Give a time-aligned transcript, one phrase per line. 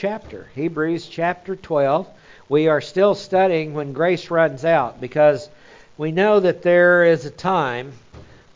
[0.00, 2.08] chapter, Hebrews chapter 12.
[2.48, 5.46] We are still studying when grace runs out because
[5.98, 7.92] we know that there is a time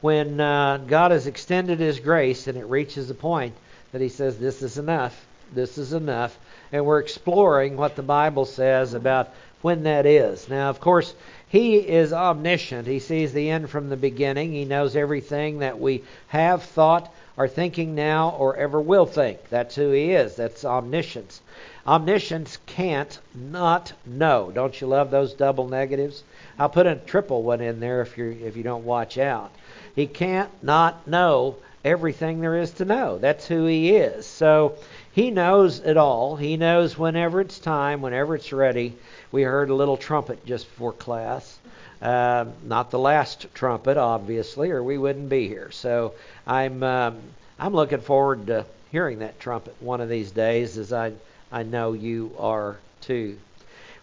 [0.00, 3.54] when uh, God has extended His grace and it reaches a point
[3.92, 5.26] that He says, This is enough.
[5.52, 6.34] This is enough.
[6.72, 9.28] And we're exploring what the Bible says about
[9.60, 10.48] when that is.
[10.48, 11.14] Now, of course,
[11.50, 12.88] He is omniscient.
[12.88, 14.52] He sees the end from the beginning.
[14.52, 19.48] He knows everything that we have thought, are thinking now, or ever will think.
[19.50, 20.36] That's who He is.
[20.36, 21.40] That's omniscience.
[21.86, 24.50] Omniscience can't not know.
[24.54, 26.22] Don't you love those double negatives?
[26.58, 29.50] I'll put a triple one in there if you if you don't watch out.
[29.94, 33.18] He can't not know everything there is to know.
[33.18, 34.24] That's who he is.
[34.24, 34.76] So
[35.12, 36.36] he knows it all.
[36.36, 38.96] He knows whenever it's time, whenever it's ready.
[39.30, 41.58] We heard a little trumpet just before class.
[42.04, 45.70] Uh, not the last trumpet, obviously, or we wouldn't be here.
[45.70, 46.12] So
[46.46, 47.18] I'm um,
[47.58, 51.12] I'm looking forward to hearing that trumpet one of these days, as I
[51.50, 53.38] I know you are too.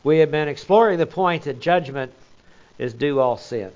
[0.04, 2.12] We have been exploring the point that judgment
[2.80, 3.72] is due all sin.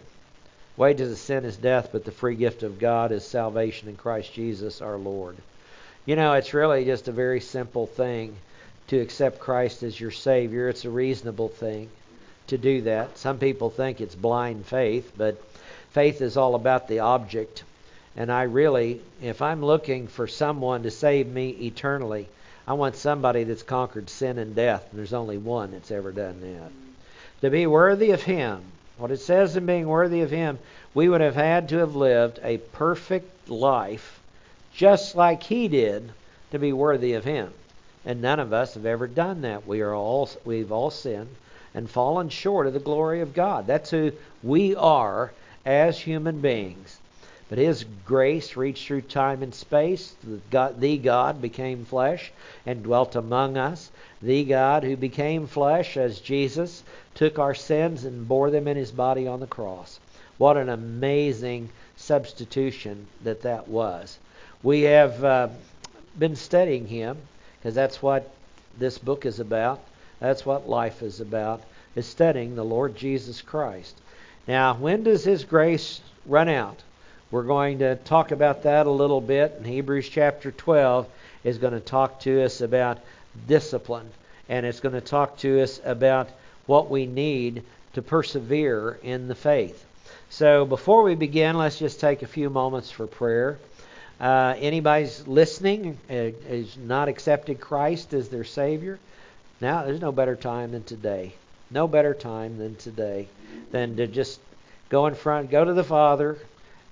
[0.76, 4.34] Wages of sin is death, but the free gift of God is salvation in Christ
[4.34, 5.38] Jesus our Lord.
[6.08, 8.36] You know, it's really just a very simple thing
[8.88, 10.68] to accept Christ as your Savior.
[10.68, 11.92] It's a reasonable thing
[12.48, 13.18] to do that.
[13.18, 15.42] Some people think it's blind faith, but
[15.92, 17.64] faith is all about the object.
[18.16, 22.28] And I really, if I'm looking for someone to save me eternally,
[22.68, 26.42] I want somebody that's conquered sin and death, and there's only one that's ever done
[26.42, 26.72] that.
[27.42, 28.62] To be worthy of Him,
[28.98, 30.60] what it says in being worthy of Him,
[30.94, 34.20] we would have had to have lived a perfect life
[34.74, 36.12] just like He did
[36.52, 37.54] to be worthy of Him.
[38.06, 39.68] And none of us have ever done that.
[39.68, 41.30] We are all we've all sinned
[41.76, 43.68] and fallen short of the glory of God.
[43.68, 45.32] That's who we are
[45.66, 46.98] as human beings.
[47.50, 50.16] But His grace reached through time and space.
[50.24, 52.32] The God, the God became flesh
[52.66, 53.92] and dwelt among us.
[54.22, 58.92] The God who became flesh as Jesus took our sins and bore them in his
[58.92, 60.00] body on the cross.
[60.38, 64.18] What an amazing substitution that that was.
[64.64, 65.50] We have uh,
[66.18, 67.18] been studying him
[67.60, 68.34] because that's what
[68.78, 69.80] this book is about.
[70.20, 71.62] That's what life is about,
[71.96, 73.96] is studying the Lord Jesus Christ.
[74.48, 76.82] Now, when does his grace run out?
[77.32, 79.56] We're going to talk about that a little bit.
[79.58, 81.08] and Hebrews chapter 12
[81.44, 83.00] is going to talk to us about
[83.48, 84.10] discipline,
[84.48, 86.30] and it's going to talk to us about
[86.66, 89.84] what we need to persevere in the faith.
[90.30, 93.58] So before we begin, let's just take a few moments for prayer.
[94.20, 99.00] Uh, anybody's listening uh, is not accepted Christ as their Savior.
[99.62, 101.34] Now, there's no better time than today.
[101.72, 103.28] No better time than today
[103.72, 104.40] than to just
[104.90, 106.38] go in front, go to the Father,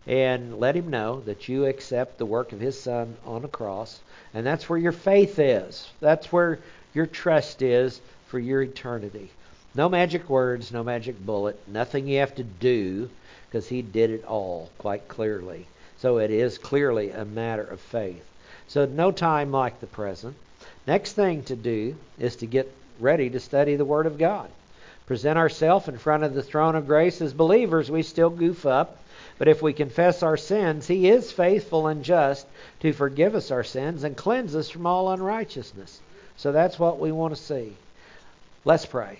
[0.08, 4.00] and let Him know that you accept the work of His Son on the cross.
[4.34, 5.90] And that's where your faith is.
[6.00, 6.60] That's where
[6.94, 9.30] your trust is for your eternity.
[9.76, 13.10] No magic words, no magic bullet, nothing you have to do
[13.50, 15.68] because he did it all quite clearly.
[15.98, 18.24] So it is clearly a matter of faith.
[18.68, 20.36] So no time like the present.
[20.86, 24.50] Next thing to do is to get ready to study the Word of God.
[25.06, 27.92] Present ourselves in front of the throne of grace as believers.
[27.92, 28.98] We still goof up.
[29.38, 32.46] But if we confess our sins, He is faithful and just
[32.82, 36.00] to forgive us our sins and cleanse us from all unrighteousness.
[36.38, 37.74] So that's what we want to see.
[38.66, 39.20] Let's pray.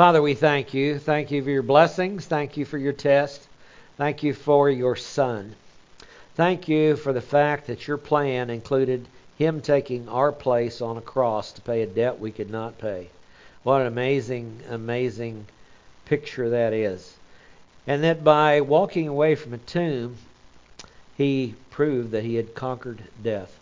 [0.00, 0.98] Father, we thank you.
[0.98, 2.24] Thank you for your blessings.
[2.24, 3.46] Thank you for your test.
[3.98, 5.54] Thank you for your Son.
[6.36, 9.06] Thank you for the fact that your plan included
[9.36, 13.10] Him taking our place on a cross to pay a debt we could not pay.
[13.62, 15.44] What an amazing, amazing
[16.06, 17.14] picture that is.
[17.86, 20.16] And that by walking away from a tomb,
[21.18, 23.54] He proved that He had conquered death.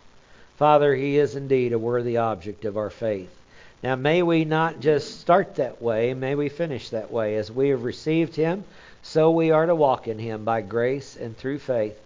[0.56, 3.37] Father, He is indeed a worthy object of our faith.
[3.82, 7.36] Now, may we not just start that way, may we finish that way.
[7.36, 8.64] As we have received Him,
[9.02, 11.96] so we are to walk in Him by grace and through faith.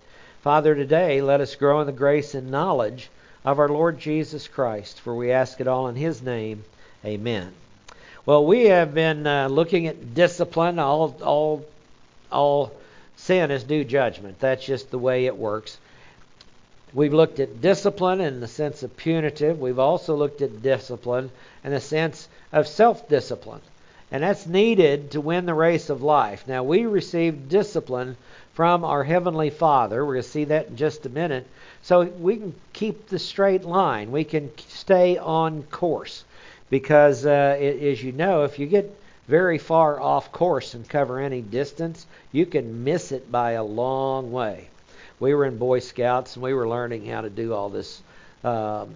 [0.42, 3.08] Father, today let us grow in the grace and knowledge
[3.44, 6.64] of our Lord Jesus Christ, for we ask it all in His name.
[7.04, 7.52] Amen.
[8.26, 10.78] Well, we have been uh, looking at discipline.
[10.78, 11.64] All, all,
[12.30, 12.72] all
[13.16, 14.38] sin is due judgment.
[14.40, 15.78] That's just the way it works.
[16.94, 19.58] We've looked at discipline in the sense of punitive.
[19.58, 21.30] We've also looked at discipline
[21.64, 23.62] in the sense of self discipline.
[24.10, 26.46] And that's needed to win the race of life.
[26.46, 28.18] Now, we receive discipline
[28.52, 30.04] from our Heavenly Father.
[30.04, 31.46] We're going to see that in just a minute.
[31.80, 34.12] So we can keep the straight line.
[34.12, 36.24] We can stay on course.
[36.68, 38.94] Because, uh, as you know, if you get
[39.28, 44.30] very far off course and cover any distance, you can miss it by a long
[44.30, 44.68] way.
[45.22, 48.02] We were in Boy Scouts and we were learning how to do all this
[48.42, 48.92] um,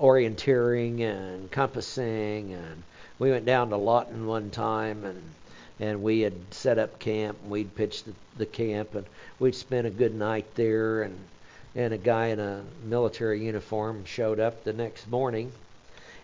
[0.00, 2.82] orienteering and compassing, and
[3.18, 5.22] we went down to Lawton one time and
[5.78, 9.04] and we had set up camp and we'd pitched the, the camp and
[9.38, 11.14] we'd spent a good night there and
[11.74, 15.52] and a guy in a military uniform showed up the next morning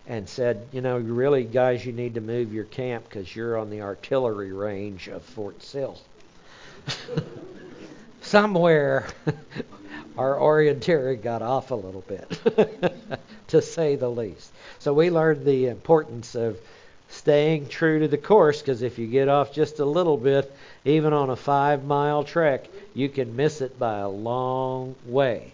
[0.07, 3.69] and said, you know, really, guys, you need to move your camp because you're on
[3.69, 6.01] the artillery range of Fort Sill.
[8.33, 9.05] Somewhere,
[10.17, 12.27] our orienteering got off a little bit,
[13.49, 14.51] to say the least.
[14.79, 16.57] So we learned the importance of
[17.09, 20.51] staying true to the course because if you get off just a little bit,
[20.83, 22.65] even on a five mile trek,
[22.95, 25.53] you can miss it by a long way.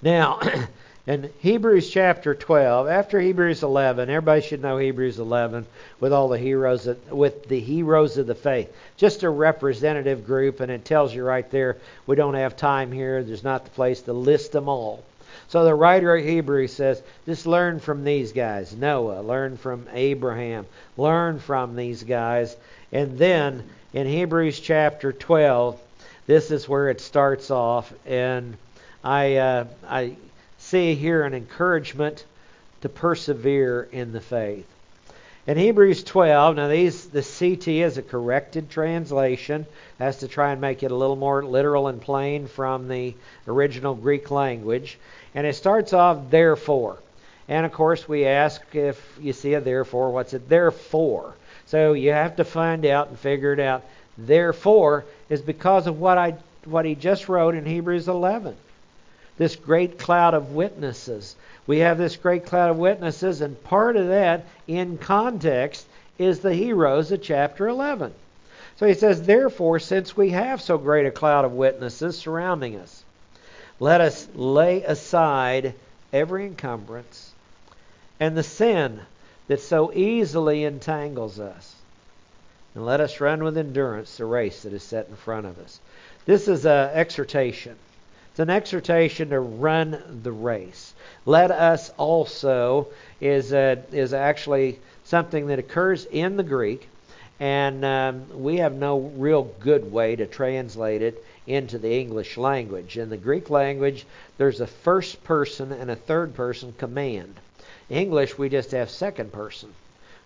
[0.00, 0.40] Now,
[1.06, 5.66] in Hebrews chapter 12, after Hebrews 11, everybody should know Hebrews 11
[6.00, 8.74] with all the heroes with the heroes of the faith.
[8.96, 11.76] Just a representative group, and it tells you right there.
[12.06, 13.22] We don't have time here.
[13.22, 15.04] There's not the place to list them all.
[15.48, 18.74] So the writer of Hebrews says, just learn from these guys.
[18.74, 20.66] Noah, learn from Abraham,
[20.96, 22.56] learn from these guys.
[22.92, 23.62] And then
[23.92, 25.78] in Hebrews chapter 12,
[26.26, 27.92] this is where it starts off.
[28.06, 28.56] And
[29.02, 30.16] I, uh, I
[30.74, 32.24] see here an encouragement
[32.80, 34.66] to persevere in the faith.
[35.46, 39.66] In Hebrews 12, now these the CT is a corrected translation.
[40.00, 43.14] Has to try and make it a little more literal and plain from the
[43.46, 44.98] original Greek language.
[45.32, 46.98] And it starts off, therefore.
[47.46, 51.34] And of course, we ask if you see a therefore, what's it there for?
[51.66, 53.84] So you have to find out and figure it out.
[54.18, 56.34] Therefore is because of what I
[56.64, 58.56] what he just wrote in Hebrews 11.
[59.36, 61.36] This great cloud of witnesses.
[61.66, 65.86] We have this great cloud of witnesses, and part of that, in context,
[66.18, 68.12] is the heroes of chapter 11.
[68.76, 73.04] So he says, Therefore, since we have so great a cloud of witnesses surrounding us,
[73.80, 75.74] let us lay aside
[76.12, 77.32] every encumbrance
[78.20, 79.00] and the sin
[79.48, 81.74] that so easily entangles us.
[82.74, 85.78] And let us run with endurance the race that is set in front of us.
[86.24, 87.76] This is an exhortation.
[88.34, 90.92] It's an exhortation to run the race.
[91.24, 92.88] Let us also
[93.20, 96.88] is a, is actually something that occurs in the Greek,
[97.38, 102.98] and um, we have no real good way to translate it into the English language.
[102.98, 104.04] In the Greek language,
[104.36, 107.36] there's a first person and a third person command.
[107.88, 109.72] English, we just have second person,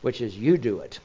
[0.00, 0.99] which is you do it.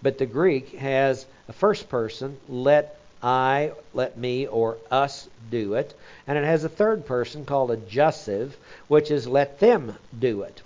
[0.00, 5.92] But the Greek has a first person, let I, let me, or us do it.
[6.28, 8.56] And it has a third person called a jussive,
[8.86, 10.62] which is let them do it.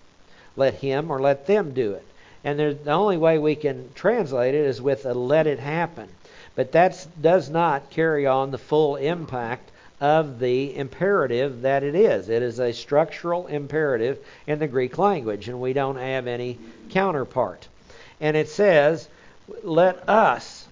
[0.57, 2.05] Let him or let them do it.
[2.45, 6.09] And the only way we can translate it is with a let it happen.
[6.55, 12.29] But that does not carry on the full impact of the imperative that it is.
[12.29, 16.59] It is a structural imperative in the Greek language, and we don't have any
[16.91, 17.69] counterpart.
[18.21, 19.09] And it says,
[19.63, 20.67] let us,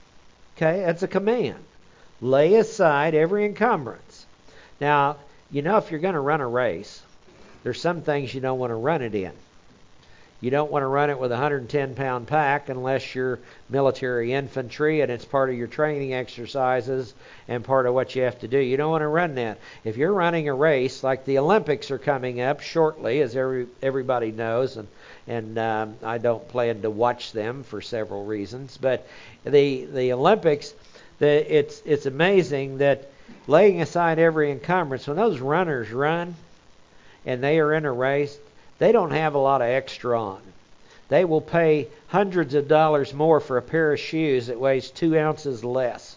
[0.56, 1.58] okay, that's a command,
[2.20, 4.26] lay aside every encumbrance.
[4.80, 5.16] Now,
[5.50, 7.02] you know, if you're going to run a race,
[7.62, 9.32] there's some things you don't want to run it in.
[10.40, 15.00] You don't want to run it with a 110 pound pack unless you're military infantry
[15.00, 17.12] and it's part of your training exercises
[17.48, 18.58] and part of what you have to do.
[18.58, 19.58] You don't want to run that.
[19.82, 24.30] If you're running a race, like the Olympics are coming up shortly, as every, everybody
[24.30, 24.86] knows, and,
[25.26, 29.08] and um, I don't plan to watch them for several reasons, but
[29.44, 30.72] the, the Olympics,
[31.26, 33.08] it's, it's amazing that
[33.46, 36.34] laying aside every encumbrance, when those runners run
[37.26, 38.38] and they are in a race,
[38.78, 40.40] they don't have a lot of extra on.
[41.08, 45.18] They will pay hundreds of dollars more for a pair of shoes that weighs two
[45.18, 46.16] ounces less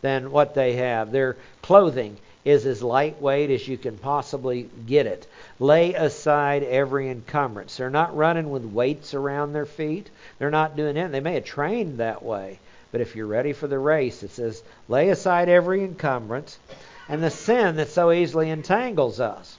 [0.00, 1.10] than what they have.
[1.12, 5.26] Their clothing is as lightweight as you can possibly get it.
[5.60, 7.76] Lay aside every encumbrance.
[7.76, 10.08] They're not running with weights around their feet.
[10.38, 11.12] They're not doing it.
[11.12, 12.58] They may have trained that way.
[12.92, 16.58] But if you're ready for the race, it says, lay aside every encumbrance
[17.08, 19.56] and the sin that so easily entangles us.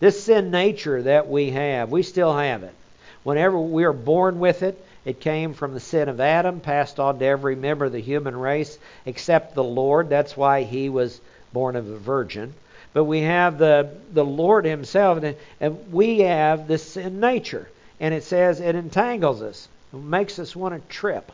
[0.00, 2.74] This sin nature that we have, we still have it.
[3.22, 7.18] Whenever we are born with it, it came from the sin of Adam, passed on
[7.18, 10.08] to every member of the human race except the Lord.
[10.08, 11.20] That's why he was
[11.52, 12.54] born of a virgin.
[12.92, 17.68] But we have the, the Lord himself, and, and we have this sin nature.
[17.98, 21.32] And it says it entangles us, it makes us want to trip.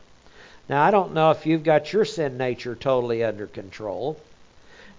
[0.70, 4.16] Now, I don't know if you've got your sin nature totally under control.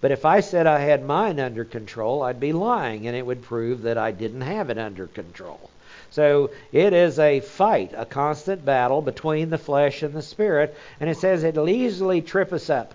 [0.02, 3.42] But if I said I had mine under control, I'd be lying, and it would
[3.42, 5.70] prove that I didn't have it under control.
[6.10, 10.76] So it is a fight, a constant battle between the flesh and the spirit.
[11.00, 12.94] And it says it'll easily trip us up.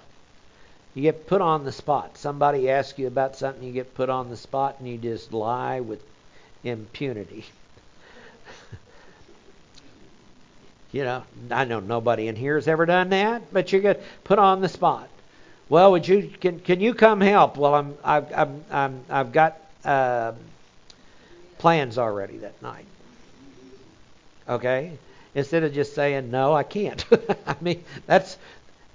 [0.95, 2.19] You get put on the spot.
[2.19, 5.81] Somebody asks you about something, you get put on the spot, and you just lie
[5.81, 6.03] with
[6.63, 7.47] impunity.
[10.97, 14.39] You know, I know nobody in here has ever done that, but you get put
[14.39, 15.11] on the spot.
[15.69, 17.59] Well, would you can can you come help?
[17.59, 20.33] Well, I'm I've I'm, I'm I've got uh,
[21.59, 22.87] plans already that night.
[24.49, 24.93] Okay,
[25.35, 27.05] instead of just saying no, I can't.
[27.47, 28.39] I mean, that's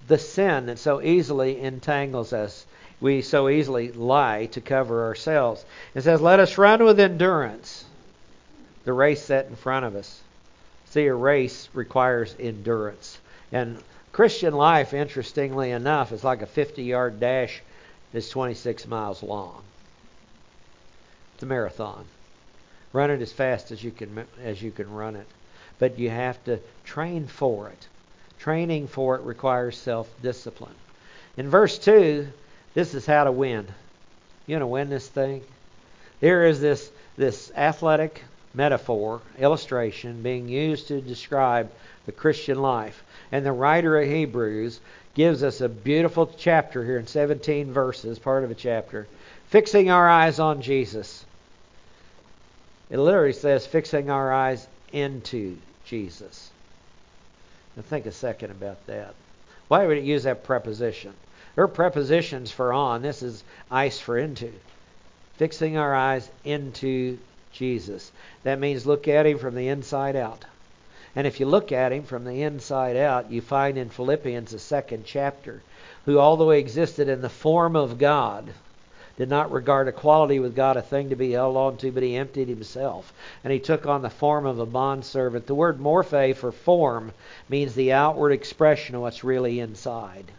[0.07, 2.65] the sin that so easily entangles us.
[2.99, 5.63] We so easily lie to cover ourselves.
[5.93, 7.85] It says, "Let us run with endurance
[8.85, 10.19] the race set in front of us."
[10.91, 13.17] See, a race requires endurance,
[13.53, 13.81] and
[14.11, 17.61] Christian life, interestingly enough, is like a 50 yard dash
[18.11, 19.61] that's 26 miles long.
[21.35, 22.05] It's a marathon.
[22.91, 25.27] Run it as fast as you can as you can run it.
[25.79, 27.87] But you have to train for it.
[28.37, 30.75] Training for it requires self-discipline.
[31.37, 32.27] In verse 2,
[32.73, 33.65] this is how to win.
[34.45, 35.41] You to win this thing?
[36.19, 41.71] Here is this this athletic metaphor, illustration being used to describe
[42.05, 43.03] the Christian life.
[43.31, 44.79] And the writer of Hebrews
[45.13, 49.07] gives us a beautiful chapter here in 17 verses, part of a chapter,
[49.47, 51.25] fixing our eyes on Jesus.
[52.89, 56.51] It literally says fixing our eyes into Jesus.
[57.75, 59.15] Now think a second about that.
[59.67, 61.13] Why would it use that preposition?
[61.55, 63.01] There are prepositions for on.
[63.01, 64.51] This is eis for into.
[65.37, 67.17] Fixing our eyes into
[67.51, 68.11] Jesus.
[68.43, 70.45] That means look at him from the inside out.
[71.15, 74.59] And if you look at him from the inside out, you find in Philippians, the
[74.59, 75.61] second chapter,
[76.05, 78.53] who, although he existed in the form of God,
[79.17, 82.15] did not regard equality with God a thing to be held on to, but he
[82.15, 83.13] emptied himself.
[83.43, 85.47] And he took on the form of a bondservant.
[85.47, 87.11] The word morphe for form
[87.49, 90.31] means the outward expression of what's really inside.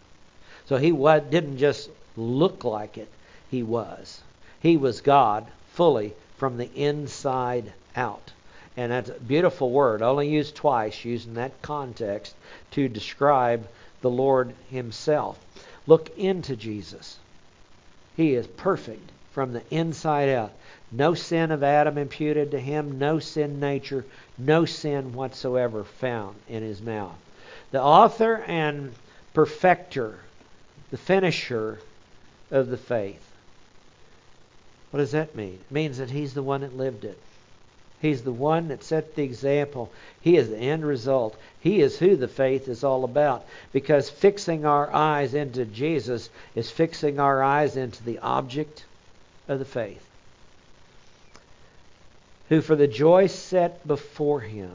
[0.67, 3.09] So he didn't just look like it,
[3.51, 4.21] he was.
[4.61, 8.33] He was God fully from the inside out.
[8.77, 12.35] And that's a beautiful word, only used twice, used in that context
[12.73, 13.69] to describe
[14.01, 15.39] the Lord Himself.
[15.87, 17.19] Look into Jesus.
[18.17, 20.53] He is perfect from the inside out.
[20.91, 24.05] No sin of Adam imputed to him, no sin nature,
[24.37, 27.17] no sin whatsoever found in his mouth.
[27.71, 28.93] The author and
[29.33, 30.19] perfecter,
[30.91, 31.79] the finisher
[32.51, 33.32] of the faith.
[34.93, 35.55] What does that mean?
[35.55, 37.19] It means that he's the one that lived it.
[38.03, 39.91] He's the one that set the example.
[40.21, 41.35] He is the end result.
[41.61, 43.47] He is who the faith is all about.
[43.73, 48.85] Because fixing our eyes into Jesus is fixing our eyes into the object
[49.49, 50.05] of the faith.
[52.51, 54.73] Who, for the joy set before him,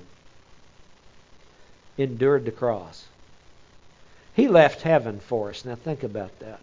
[1.96, 3.06] endured the cross.
[4.34, 5.64] He left heaven for us.
[5.64, 6.60] Now think about that.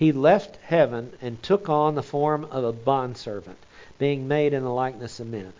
[0.00, 3.58] He left heaven and took on the form of a bondservant
[3.98, 5.52] being made in the likeness of men.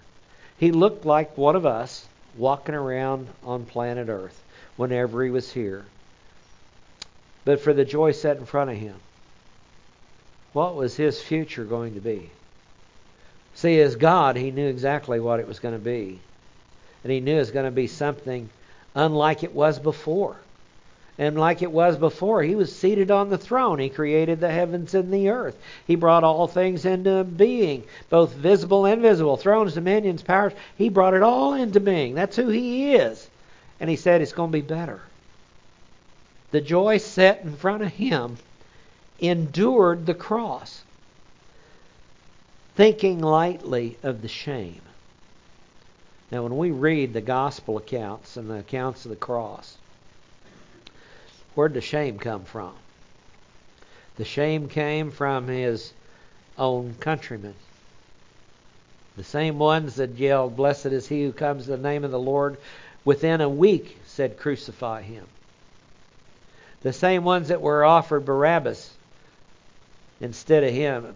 [0.56, 4.42] He looked like one of us walking around on planet Earth
[4.78, 5.84] whenever he was here.
[7.44, 8.94] But for the joy set in front of him,
[10.54, 12.30] what was his future going to be?
[13.54, 16.18] See, as God, he knew exactly what it was going to be.
[17.04, 18.48] And he knew it was going to be something
[18.94, 20.36] unlike it was before.
[21.20, 23.78] And like it was before, he was seated on the throne.
[23.78, 25.54] He created the heavens and the earth.
[25.86, 30.54] He brought all things into being, both visible and invisible, thrones, dominions, powers.
[30.78, 32.14] He brought it all into being.
[32.14, 33.28] That's who he is.
[33.80, 35.02] And he said it's going to be better.
[36.52, 38.38] The joy set in front of him
[39.18, 40.82] endured the cross,
[42.76, 44.80] thinking lightly of the shame.
[46.32, 49.76] Now, when we read the gospel accounts and the accounts of the cross,
[51.54, 52.72] Where'd the shame come from?
[54.16, 55.92] The shame came from his
[56.58, 57.54] own countrymen.
[59.16, 62.18] The same ones that yelled, Blessed is he who comes in the name of the
[62.18, 62.56] Lord,
[63.04, 65.26] within a week said, Crucify him.
[66.82, 68.92] The same ones that were offered Barabbas
[70.20, 71.14] instead of him,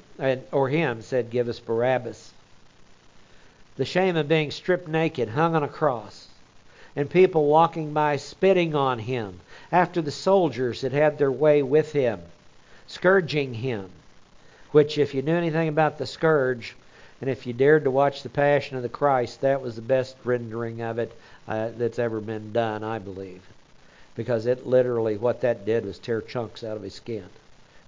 [0.51, 2.33] or him, said, Give us Barabbas.
[3.77, 6.24] The shame of being stripped naked, hung on a cross,
[6.97, 9.41] and people walking by spitting on him,
[9.73, 12.21] after the soldiers had had their way with him,
[12.87, 13.91] scourging him.
[14.71, 16.77] Which, if you knew anything about the scourge,
[17.21, 20.17] and if you dared to watch the Passion of the Christ, that was the best
[20.25, 21.13] rendering of it
[21.49, 23.43] uh, that's ever been done, I believe.
[24.15, 27.27] Because it literally, what that did was tear chunks out of his skin.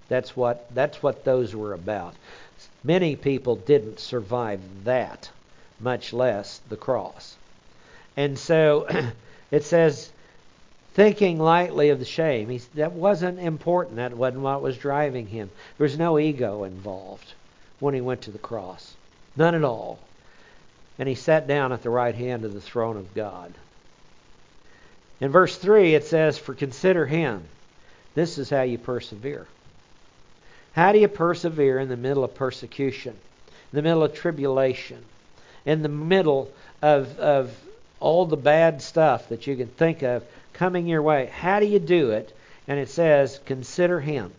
[0.09, 2.15] That's what that's what those were about.
[2.83, 5.29] Many people didn't survive that,
[5.79, 7.36] much less the cross.
[8.17, 8.87] And so
[9.51, 10.11] it says,
[10.97, 12.49] thinking lightly of the shame.
[12.49, 13.97] He, that wasn't important.
[13.97, 15.51] That wasn't what was driving him.
[15.77, 17.33] There was no ego involved
[17.79, 18.95] when he went to the cross.
[19.35, 19.99] None at all.
[20.97, 23.53] And he sat down at the right hand of the throne of God.
[25.21, 27.43] In verse 3, it says, For consider him.
[28.15, 29.45] This is how you persevere.
[30.73, 33.13] How do you persevere in the middle of persecution,
[33.71, 35.03] in the middle of tribulation,
[35.63, 37.55] in the middle of, of
[37.99, 40.23] all the bad stuff that you can think of
[40.53, 41.27] coming your way.
[41.27, 42.35] How do you do it?
[42.67, 44.31] And it says, consider Him.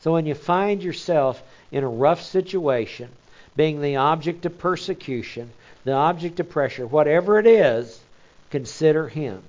[0.00, 3.08] So when you find yourself in a rough situation,
[3.56, 5.50] being the object of persecution,
[5.84, 8.00] the object of pressure, whatever it is,
[8.50, 9.42] consider Him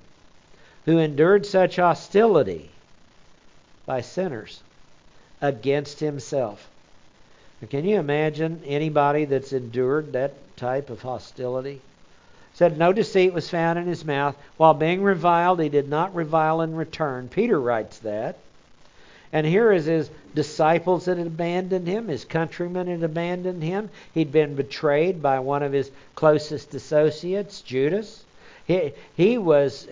[0.84, 2.70] who endured such hostility
[3.86, 4.60] by sinners
[5.40, 6.68] against Himself.
[7.68, 11.80] Can you imagine anybody that's endured that type of hostility?
[12.60, 14.36] Said no deceit was found in his mouth.
[14.58, 17.28] While being reviled, he did not revile in return.
[17.28, 18.36] Peter writes that.
[19.32, 23.88] And here is his disciples that had abandoned him, his countrymen had abandoned him.
[24.12, 28.24] He'd been betrayed by one of his closest associates, Judas.
[28.66, 29.88] He, he was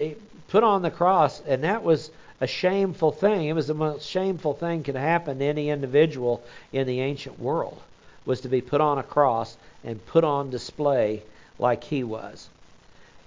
[0.49, 3.49] put on the cross, and that was a shameful thing.
[3.49, 7.81] It was the most shameful thing could happen to any individual in the ancient world,
[8.27, 11.23] was to be put on a cross and put on display
[11.59, 12.51] like he was.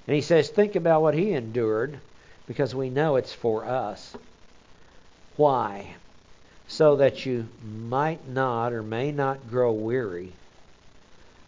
[0.07, 1.99] And he says, think about what he endured
[2.47, 4.15] because we know it's for us.
[5.37, 5.95] Why?
[6.67, 10.33] So that you might not or may not grow weary.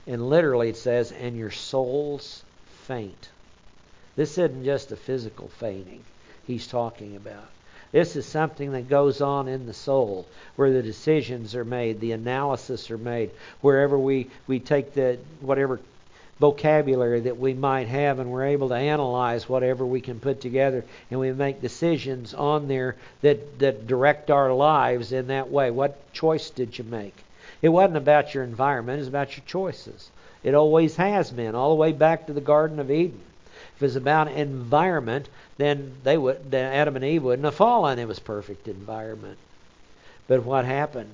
[0.05, 2.43] And literally it says, and your souls
[2.87, 3.29] faint.
[4.15, 6.03] This isn't just a physical fainting
[6.45, 7.47] he's talking about.
[7.91, 12.11] This is something that goes on in the soul, where the decisions are made, the
[12.13, 13.29] analysis are made,
[13.61, 15.79] wherever we, we take the whatever
[16.39, 20.83] vocabulary that we might have, and we're able to analyze whatever we can put together,
[21.09, 25.71] and we make decisions on there that, that direct our lives in that way.
[25.71, 27.15] What choice did you make?
[27.61, 30.09] It wasn't about your environment, it was about your choices.
[30.43, 33.21] It always has been, all the way back to the Garden of Eden.
[33.75, 37.97] If it's about environment, then they would then Adam and Eve wouldn't have fallen.
[37.97, 39.37] It was perfect environment.
[40.27, 41.11] But what happened?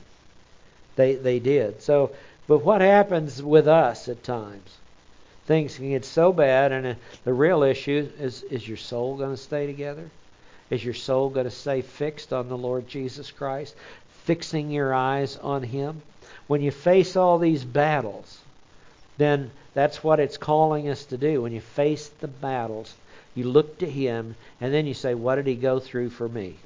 [0.96, 1.82] They they did.
[1.82, 2.12] So
[2.48, 4.79] but what happens with us at times?
[5.50, 9.32] Things can get so bad, and uh, the real issue is is your soul going
[9.32, 10.08] to stay together?
[10.70, 13.76] Is your soul going to stay fixed on the Lord Jesus Christ,
[14.26, 16.04] fixing your eyes on Him?
[16.46, 18.38] When you face all these battles,
[19.18, 21.42] then that's what it's calling us to do.
[21.42, 22.94] When you face the battles,
[23.34, 26.58] you look to Him, and then you say, What did He go through for me?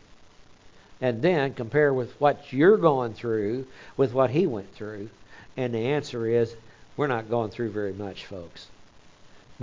[1.00, 3.66] And then compare with what you're going through
[3.96, 5.10] with what He went through.
[5.56, 6.54] And the answer is,
[6.98, 8.68] we're not going through very much, folks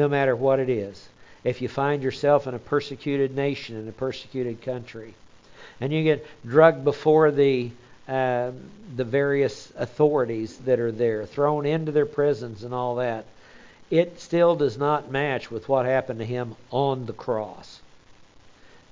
[0.00, 1.08] no matter what it is.
[1.44, 5.14] If you find yourself in a persecuted nation, in a persecuted country,
[5.80, 7.70] and you get drugged before the
[8.08, 8.50] uh,
[8.96, 13.24] the various authorities that are there, thrown into their prisons and all that,
[13.90, 17.79] it still does not match with what happened to him on the cross.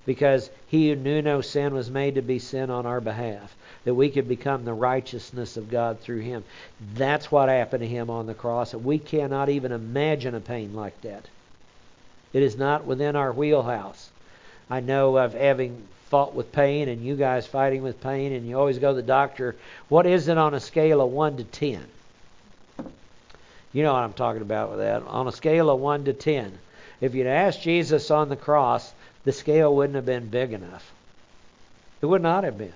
[0.08, 3.92] Because he who knew no sin was made to be sin on our behalf, that
[3.92, 6.44] we could become the righteousness of God through him.
[6.94, 8.72] That's what happened to him on the cross.
[8.72, 11.26] And we cannot even imagine a pain like that.
[12.32, 14.08] It is not within our wheelhouse.
[14.70, 18.58] I know of having fought with pain and you guys fighting with pain, and you
[18.58, 19.56] always go to the doctor.
[19.90, 21.84] What is it on a scale of 1 to 10?
[23.74, 25.02] You know what I'm talking about with that.
[25.02, 26.58] On a scale of 1 to 10.
[27.02, 28.90] If you'd asked Jesus on the cross,
[29.28, 30.90] the scale wouldn't have been big enough.
[32.00, 32.72] It would not have been.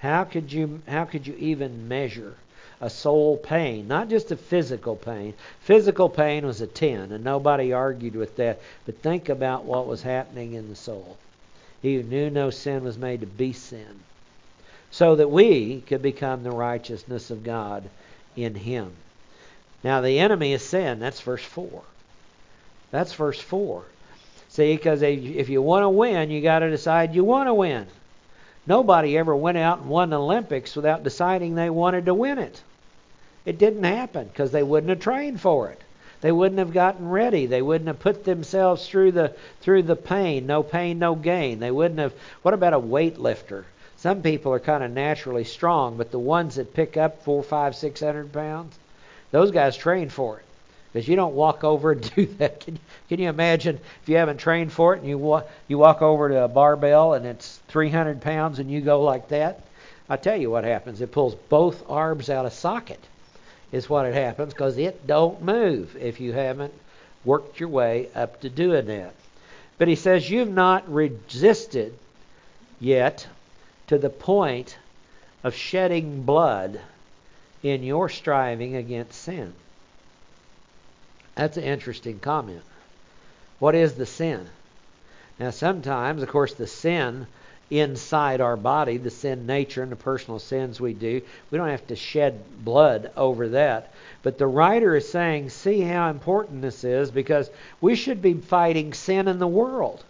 [0.00, 2.34] How could you how could you even measure
[2.82, 5.32] a soul pain, not just a physical pain.
[5.60, 10.02] Physical pain was a 10 and nobody argued with that, but think about what was
[10.02, 11.16] happening in the soul.
[11.80, 14.00] He who knew no sin was made to be sin,
[14.90, 17.88] so that we could become the righteousness of God
[18.36, 18.92] in him.
[19.82, 20.98] Now the enemy is sin.
[20.98, 21.82] That's verse 4.
[22.90, 23.84] That's verse 4.
[24.56, 27.86] See, because if you want to win, you got to decide you want to win.
[28.66, 32.62] Nobody ever went out and won the Olympics without deciding they wanted to win it.
[33.44, 35.82] It didn't happen because they wouldn't have trained for it.
[36.22, 37.44] They wouldn't have gotten ready.
[37.44, 40.46] They wouldn't have put themselves through the through the pain.
[40.46, 41.60] No pain, no gain.
[41.60, 42.14] They wouldn't have.
[42.40, 43.64] What about a weightlifter?
[43.98, 47.76] Some people are kind of naturally strong, but the ones that pick up four, five,
[47.76, 48.74] six hundred pounds,
[49.32, 50.45] those guys train for it.
[50.96, 52.60] Because you don't walk over and do that.
[52.60, 52.78] Can,
[53.10, 56.30] can you imagine if you haven't trained for it and you walk, you walk over
[56.30, 59.60] to a barbell and it's 300 pounds and you go like that?
[60.08, 61.02] I tell you what happens.
[61.02, 63.00] It pulls both arms out of socket.
[63.72, 66.72] is what it happens because it don't move if you haven't
[67.26, 69.12] worked your way up to doing that.
[69.76, 71.92] But he says you've not resisted
[72.80, 73.26] yet
[73.88, 74.78] to the point
[75.44, 76.80] of shedding blood
[77.62, 79.52] in your striving against sin.
[81.36, 82.62] That's an interesting comment.
[83.58, 84.46] What is the sin?
[85.38, 87.26] Now, sometimes, of course, the sin
[87.70, 91.20] inside our body, the sin nature and the personal sins we do,
[91.50, 93.92] we don't have to shed blood over that.
[94.22, 98.94] But the writer is saying, see how important this is because we should be fighting
[98.94, 100.02] sin in the world.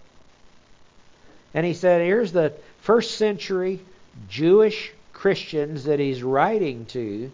[1.55, 3.81] And he said, here's the first century
[4.29, 7.33] Jewish Christians that he's writing to.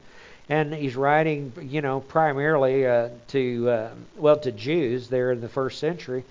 [0.53, 5.49] And he's writing, you know, primarily uh, to, uh, well, to Jews there in the
[5.49, 6.25] first century.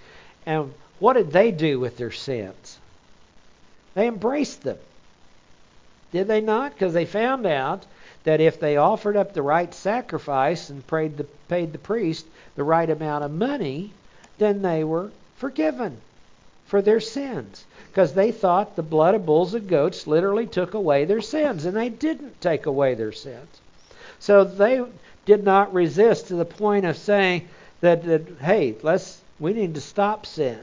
[0.45, 2.77] And what did they do with their sins?
[3.95, 4.77] They embraced them.
[6.12, 6.71] Did they not?
[6.71, 7.84] Because they found out
[8.23, 12.63] that if they offered up the right sacrifice and paid the, paid the priest the
[12.63, 13.91] right amount of money,
[14.38, 15.97] then they were forgiven
[16.67, 17.65] for their sins.
[17.89, 21.75] Because they thought the blood of bulls and goats literally took away their sins, and
[21.75, 23.62] they didn't take away their sins.
[24.21, 24.86] So they
[25.25, 27.49] did not resist to the point of saying
[27.81, 30.60] that, that hey, let's we need to stop sin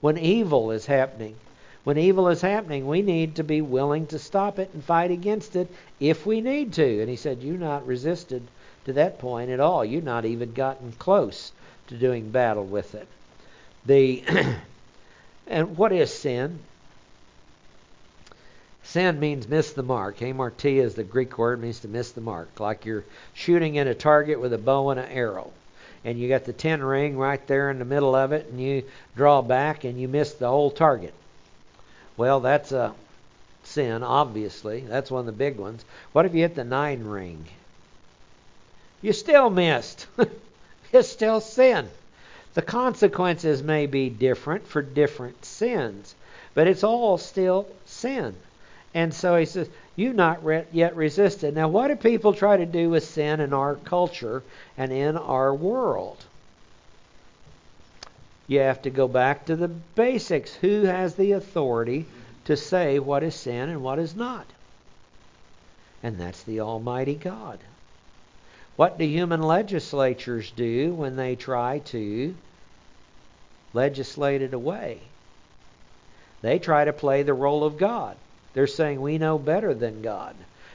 [0.00, 1.36] when evil is happening.
[1.84, 5.54] When evil is happening, we need to be willing to stop it and fight against
[5.54, 5.68] it
[6.00, 7.00] if we need to.
[7.00, 8.42] And he said, You not resisted
[8.84, 9.84] to that point at all.
[9.84, 11.52] You've not even gotten close
[11.86, 13.06] to doing battle with it.
[13.86, 14.24] The
[15.46, 16.58] and what is sin?
[18.92, 20.18] Sin means miss the mark.
[20.18, 22.60] Hamartia is the Greek word, means to miss the mark.
[22.60, 25.50] Like you're shooting at a target with a bow and an arrow
[26.04, 28.82] and you got the ten ring right there in the middle of it, and you
[29.16, 31.14] draw back and you miss the whole target.
[32.16, 32.92] Well, that's a
[33.64, 34.80] sin, obviously.
[34.80, 35.84] That's one of the big ones.
[36.12, 37.46] What if you hit the nine ring?
[39.00, 40.06] You still missed.
[40.92, 41.88] it's still sin.
[42.54, 46.14] The consequences may be different for different sins,
[46.52, 48.34] but it's all still sin.
[48.94, 51.54] And so he says, You've not re- yet resisted.
[51.54, 54.42] Now, what do people try to do with sin in our culture
[54.78, 56.24] and in our world?
[58.46, 60.54] You have to go back to the basics.
[60.54, 62.06] Who has the authority
[62.44, 64.46] to say what is sin and what is not?
[66.02, 67.58] And that's the Almighty God.
[68.76, 72.34] What do human legislatures do when they try to
[73.74, 75.00] legislate it away?
[76.40, 78.16] They try to play the role of God.
[78.54, 80.34] They're saying we know better than God.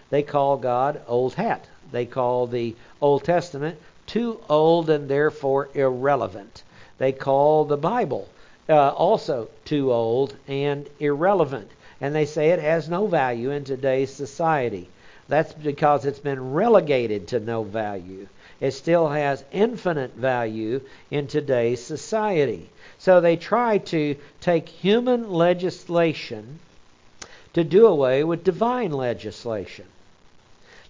[0.09, 1.65] They call God old hat.
[1.91, 6.63] They call the Old Testament too old and therefore irrelevant.
[6.97, 8.27] They call the Bible
[8.69, 11.69] uh, also too old and irrelevant.
[12.01, 14.89] And they say it has no value in today's society.
[15.27, 18.27] That's because it's been relegated to no value.
[18.59, 22.69] It still has infinite value in today's society.
[22.97, 26.59] So they try to take human legislation
[27.57, 29.85] to do away with divine legislation.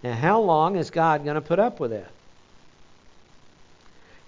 [0.04, 2.12] Now, how long is God going to put up with that?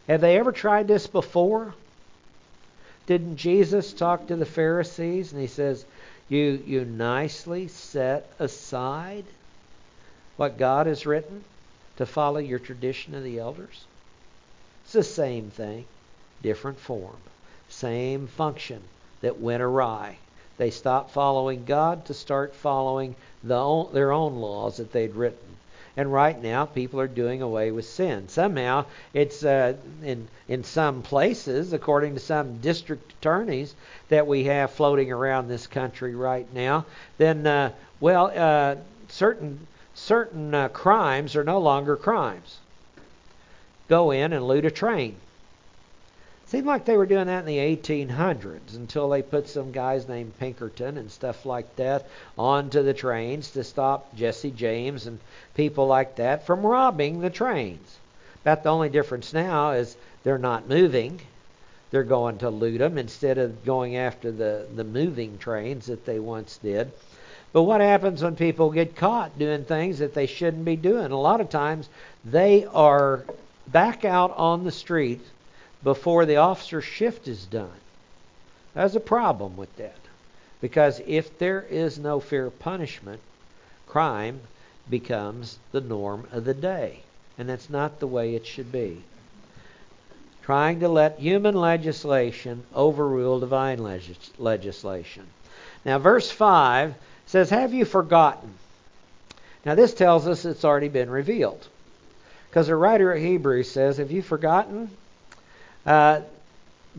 [0.07, 1.73] Have they ever tried this before?
[3.07, 5.83] Didn't Jesus talk to the Pharisees and he says,
[6.29, 9.25] You you nicely set aside
[10.37, 11.43] what God has written
[11.97, 13.83] to follow your tradition of the elders?
[14.85, 15.83] It's the same thing,
[16.41, 17.17] different form,
[17.67, 18.81] same function
[19.19, 20.19] that went awry.
[20.59, 25.55] They stopped following God to start following the their own laws that they'd written.
[25.95, 28.27] And right now, people are doing away with sin.
[28.27, 33.73] Somehow, it's uh, in in some places, according to some district attorneys
[34.09, 36.85] that we have floating around this country right now.
[37.17, 38.75] Then, uh, well, uh,
[39.07, 42.57] certain certain uh, crimes are no longer crimes.
[43.87, 45.15] Go in and loot a train.
[46.49, 50.39] Seemed like they were doing that in the 1800s until they put some guys named
[50.39, 52.07] Pinkerton and stuff like that
[52.39, 55.19] onto the trains to stop Jesse James and
[55.53, 57.99] people like that from robbing the trains.
[58.41, 61.21] About the only difference now is they're not moving.
[61.91, 66.17] They're going to loot them instead of going after the, the moving trains that they
[66.17, 66.91] once did.
[67.53, 71.11] But what happens when people get caught doing things that they shouldn't be doing?
[71.11, 71.87] A lot of times
[72.25, 73.23] they are
[73.67, 75.21] back out on the street
[75.83, 77.79] before the officer shift is done.
[78.73, 79.95] There's a problem with that.
[80.61, 83.21] Because if there is no fear of punishment,
[83.87, 84.41] crime
[84.89, 86.99] becomes the norm of the day.
[87.37, 89.01] And that's not the way it should be.
[90.43, 95.27] Trying to let human legislation overrule divine legis- legislation.
[95.85, 96.95] Now, verse 5
[97.27, 98.55] says, Have you forgotten?
[99.63, 101.67] Now, this tells us it's already been revealed.
[102.49, 104.89] Because the writer of Hebrews says, Have you forgotten?
[105.85, 106.21] Uh,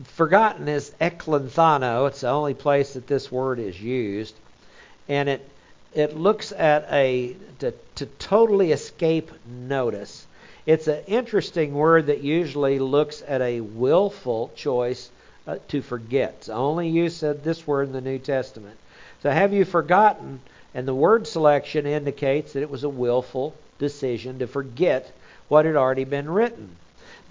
[0.03, 2.07] forgotten is eklanthano.
[2.07, 4.35] It's the only place that this word is used.
[5.07, 5.47] And it
[5.93, 10.25] it looks at a to, to totally escape notice.
[10.65, 15.09] It's an interesting word that usually looks at a willful choice
[15.47, 16.35] uh, to forget.
[16.37, 18.77] It's only use of this word in the New Testament.
[19.23, 20.39] So have you forgotten?
[20.73, 25.11] And the word selection indicates that it was a willful decision to forget
[25.49, 26.77] what had already been written.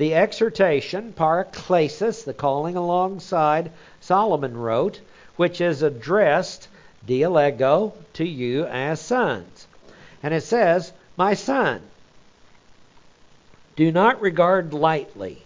[0.01, 4.99] The exhortation, paraklesis, the calling alongside, Solomon wrote,
[5.37, 6.69] which is addressed,
[7.07, 9.67] dialego, to you as sons.
[10.23, 11.83] And it says, My son,
[13.77, 15.43] do not regard lightly.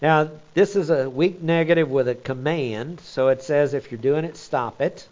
[0.00, 4.24] Now, this is a weak negative with a command, so it says if you're doing
[4.24, 5.06] it, stop it.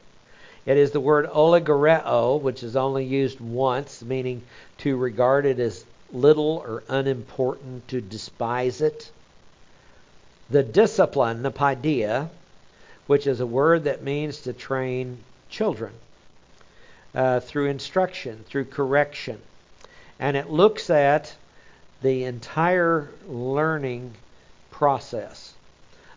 [0.65, 4.41] It is the word oligoreo, which is only used once, meaning
[4.79, 9.11] to regard it as little or unimportant, to despise it.
[10.51, 12.29] The discipline, the paideia,
[13.07, 15.19] which is a word that means to train
[15.51, 15.93] children
[17.15, 19.41] uh, through instruction, through correction.
[20.19, 21.35] And it looks at
[22.03, 24.15] the entire learning
[24.71, 25.55] process.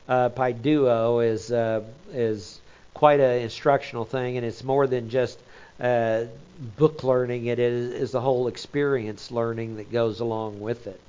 [0.07, 1.81] Uh, Paideuo is uh,
[2.11, 2.59] is
[2.93, 5.39] quite an instructional thing, and it's more than just
[5.79, 6.25] uh,
[6.77, 7.45] book learning.
[7.45, 10.99] It is, is the whole experience learning that goes along with it.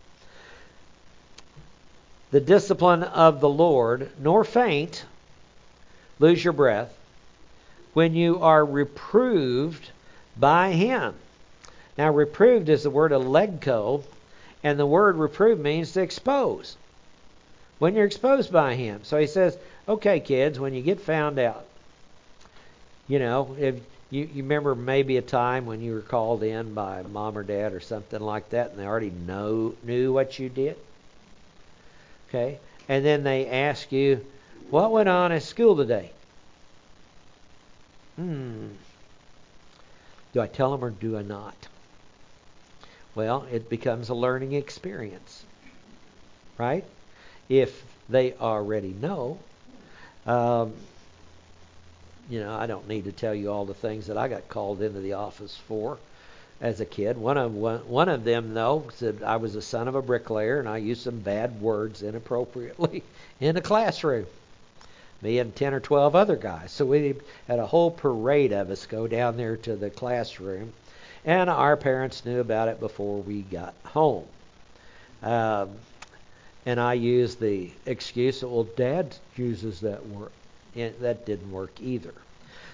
[2.31, 5.05] The discipline of the Lord, nor faint,
[6.19, 6.93] lose your breath,
[7.95, 9.91] when you are reproved
[10.37, 11.15] by Him.
[11.97, 14.03] Now, reproved is the word alegko,
[14.63, 16.77] and the word reprove means to expose.
[17.79, 19.01] When you're exposed by him.
[19.05, 19.57] So he says,
[19.89, 21.65] okay, kids, when you get found out,
[23.07, 23.77] you know, if
[24.17, 27.75] you, you remember maybe a time when you were called in by mom or dad
[27.75, 30.77] or something like that and they already know knew what you did.
[32.29, 32.59] Okay?
[32.89, 34.25] And then they ask you,
[34.71, 36.11] what went on at school today?
[38.17, 38.69] Hmm.
[40.33, 41.55] Do I tell them or do I not?
[43.15, 45.45] Well, it becomes a learning experience.
[46.57, 46.85] Right?
[47.51, 49.39] If they already know.
[50.27, 50.73] Um,
[52.29, 54.83] you know, I don't need to tell you all the things that I got called
[54.83, 55.99] into the office for
[56.61, 57.19] as a kid.
[57.19, 60.69] One of one, of them though said I was the son of a bricklayer and
[60.69, 63.03] I used some bad words inappropriately
[63.41, 64.27] in a classroom.
[65.23, 66.73] Me and ten or twelve other guys.
[66.73, 67.15] So we
[67.49, 70.73] had a whole parade of us go down there to the classroom
[71.25, 74.25] and our parents knew about it before we got home.
[75.23, 75.71] Um,
[76.65, 80.31] and I used the excuse that, well, Dad uses that word.
[80.77, 82.13] And that didn't work either.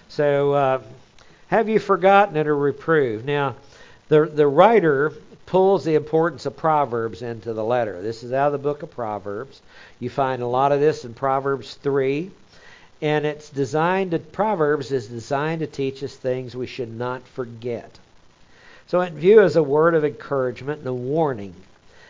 [0.09, 0.81] So, uh,
[1.47, 3.25] have you forgotten it or reproved?
[3.25, 3.55] Now,
[4.09, 5.13] the, the writer
[5.45, 8.01] pulls the importance of Proverbs into the letter.
[8.01, 9.61] This is out of the book of Proverbs.
[9.99, 12.31] You find a lot of this in Proverbs 3.
[13.01, 17.99] And it's designed to, Proverbs is designed to teach us things we should not forget.
[18.87, 21.53] So it view as a word of encouragement and a warning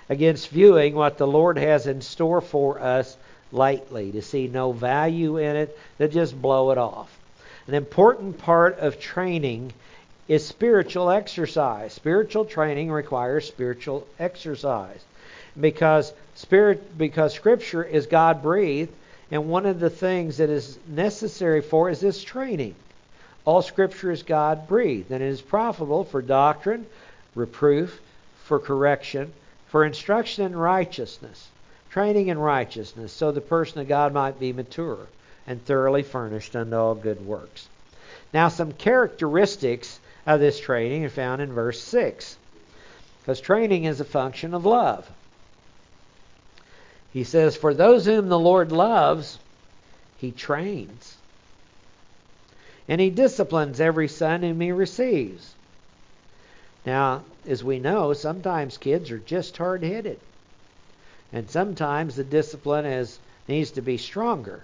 [0.09, 3.17] against viewing what the Lord has in store for us
[3.53, 7.17] lightly, to see no value in it, to just blow it off.
[7.67, 9.71] An important part of training
[10.27, 11.93] is spiritual exercise.
[11.93, 14.99] Spiritual training requires spiritual exercise
[15.59, 18.91] because spirit because scripture is God breathed
[19.33, 22.75] and one of the things that is necessary for is this training.
[23.45, 26.85] All Scripture is God breathed, and it is profitable for doctrine,
[27.33, 27.99] reproof,
[28.43, 29.33] for correction,
[29.67, 31.49] for instruction in righteousness,
[31.93, 35.05] training in righteousness, so the person of God might be mature
[35.45, 37.67] and thoroughly furnished unto all good works.
[38.33, 42.35] Now, some characteristics of this training are found in verse 6.
[43.21, 45.07] Because training is a function of love.
[47.13, 49.37] He says, For those whom the Lord loves,
[50.17, 51.15] he trains
[52.87, 55.53] and he disciplines every son whom he receives.
[56.87, 60.19] Now, as we know, sometimes kids are just hard headed.
[61.33, 64.61] And sometimes the discipline is needs to be stronger.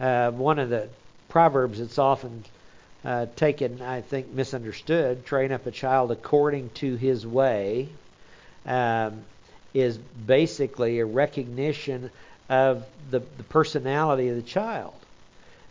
[0.00, 0.88] Uh, one of the
[1.28, 2.44] proverbs that's often
[3.04, 7.88] uh, taken, I think, misunderstood, train up a child according to his way,
[8.64, 9.22] um,
[9.74, 12.10] is basically a recognition
[12.48, 14.94] of the, the personality of the child.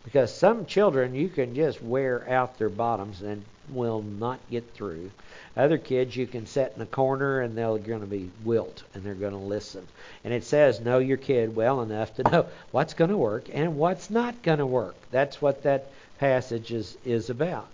[0.04, 5.10] Because some children, you can just wear out their bottoms and will not get through.
[5.58, 9.04] Other kids, you can set in a corner and they're going to be wilt and
[9.04, 9.88] they're going to listen.
[10.24, 13.78] And it says, know your kid well enough to know what's going to work and
[13.78, 14.96] what's not going to work.
[15.12, 15.88] That's what that
[16.20, 17.70] passage is, is about.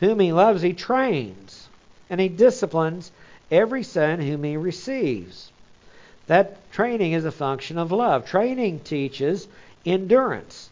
[0.00, 1.66] Whom he loves, he trains,
[2.10, 3.10] and he disciplines
[3.50, 5.50] every son whom he receives.
[6.26, 8.26] That training is a function of love.
[8.26, 9.48] Training teaches
[9.86, 10.68] endurance.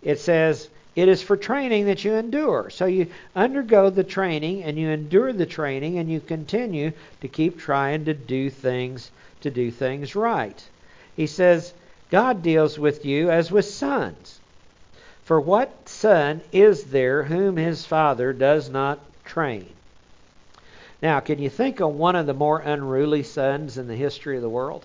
[0.00, 2.70] It says, it is for training that you endure.
[2.70, 7.58] So you undergo the training and you endure the training and you continue to keep
[7.58, 10.62] trying to do things to do things right.
[11.16, 11.74] He says
[12.10, 14.40] God deals with you as with sons.
[15.24, 19.68] For what son is there whom his father does not train?
[21.02, 24.42] Now, can you think of one of the more unruly sons in the history of
[24.42, 24.84] the world?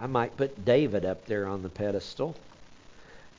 [0.00, 2.34] I might put David up there on the pedestal.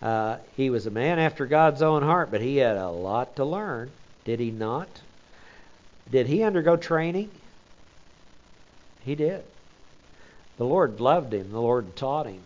[0.02, 3.46] Uh, he was a man after God's own heart, but he had a lot to
[3.46, 3.92] learn,
[4.26, 4.88] did he not?
[6.10, 7.30] Did he undergo training?
[9.04, 9.44] He did.
[10.58, 12.42] The Lord loved him, the Lord taught him.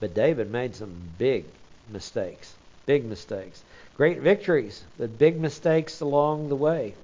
[0.00, 1.44] But David made some big
[1.88, 2.54] mistakes.
[2.86, 3.62] Big mistakes.
[3.96, 6.94] Great victories, but big mistakes along the way.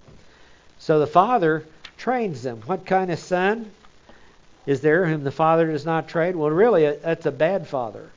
[0.80, 1.64] So the father
[1.96, 2.62] trains them.
[2.66, 3.70] What kind of son?
[4.68, 6.36] Is there whom the father does not train?
[6.38, 8.10] Well, really, that's a bad father.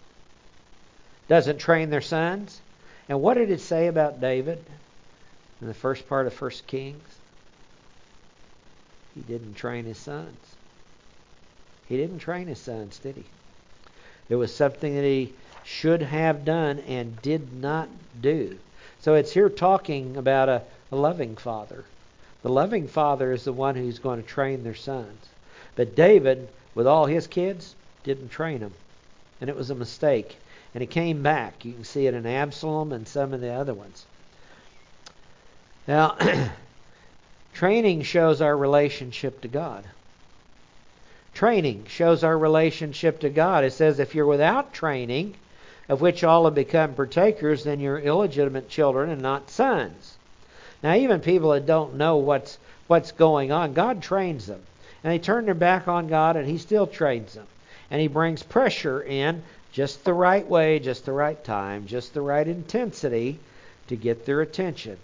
[1.29, 2.59] Doesn't train their sons.
[3.07, 4.61] And what did it say about David
[5.61, 7.07] in the first part of First Kings?
[9.15, 10.37] He didn't train his sons.
[11.87, 13.23] He didn't train his sons, did he?
[14.27, 15.31] It was something that he
[15.63, 17.87] should have done and did not
[18.19, 18.59] do.
[18.99, 21.85] So it's here talking about a, a loving father.
[22.41, 25.30] The loving father is the one who's going to train their sons.
[25.75, 28.73] But David, with all his kids, didn't train them.
[29.39, 30.37] And it was a mistake.
[30.73, 31.65] And he came back.
[31.65, 34.05] You can see it in Absalom and some of the other ones.
[35.87, 36.15] Now,
[37.53, 39.83] training shows our relationship to God.
[41.33, 43.63] Training shows our relationship to God.
[43.63, 45.35] It says if you're without training,
[45.89, 50.17] of which all have become partakers, then you're illegitimate children and not sons.
[50.83, 52.57] Now, even people that don't know what's
[52.87, 54.61] what's going on, God trains them.
[55.03, 57.47] And they turn their back on God, and He still trains them.
[57.89, 62.21] And He brings pressure in just the right way, just the right time, just the
[62.21, 63.39] right intensity
[63.87, 64.97] to get their attention.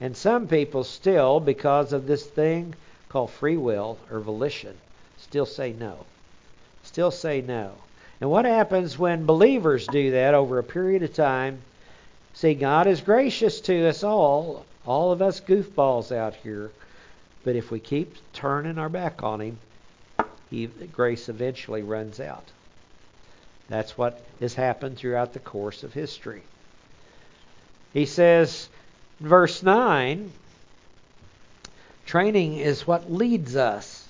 [0.00, 2.74] And some people still, because of this thing
[3.08, 4.74] called free will or volition,
[5.18, 6.04] still say no.
[6.82, 7.72] Still say no.
[8.20, 11.60] And what happens when believers do that over a period of time?
[12.34, 16.70] See, God is gracious to us all, all of us goofballs out here.
[17.46, 19.58] But if we keep turning our back on Him,
[20.50, 22.42] he, grace eventually runs out.
[23.68, 26.42] That's what has happened throughout the course of history.
[27.92, 28.68] He says,
[29.20, 30.32] verse 9,
[32.04, 34.08] training is what leads us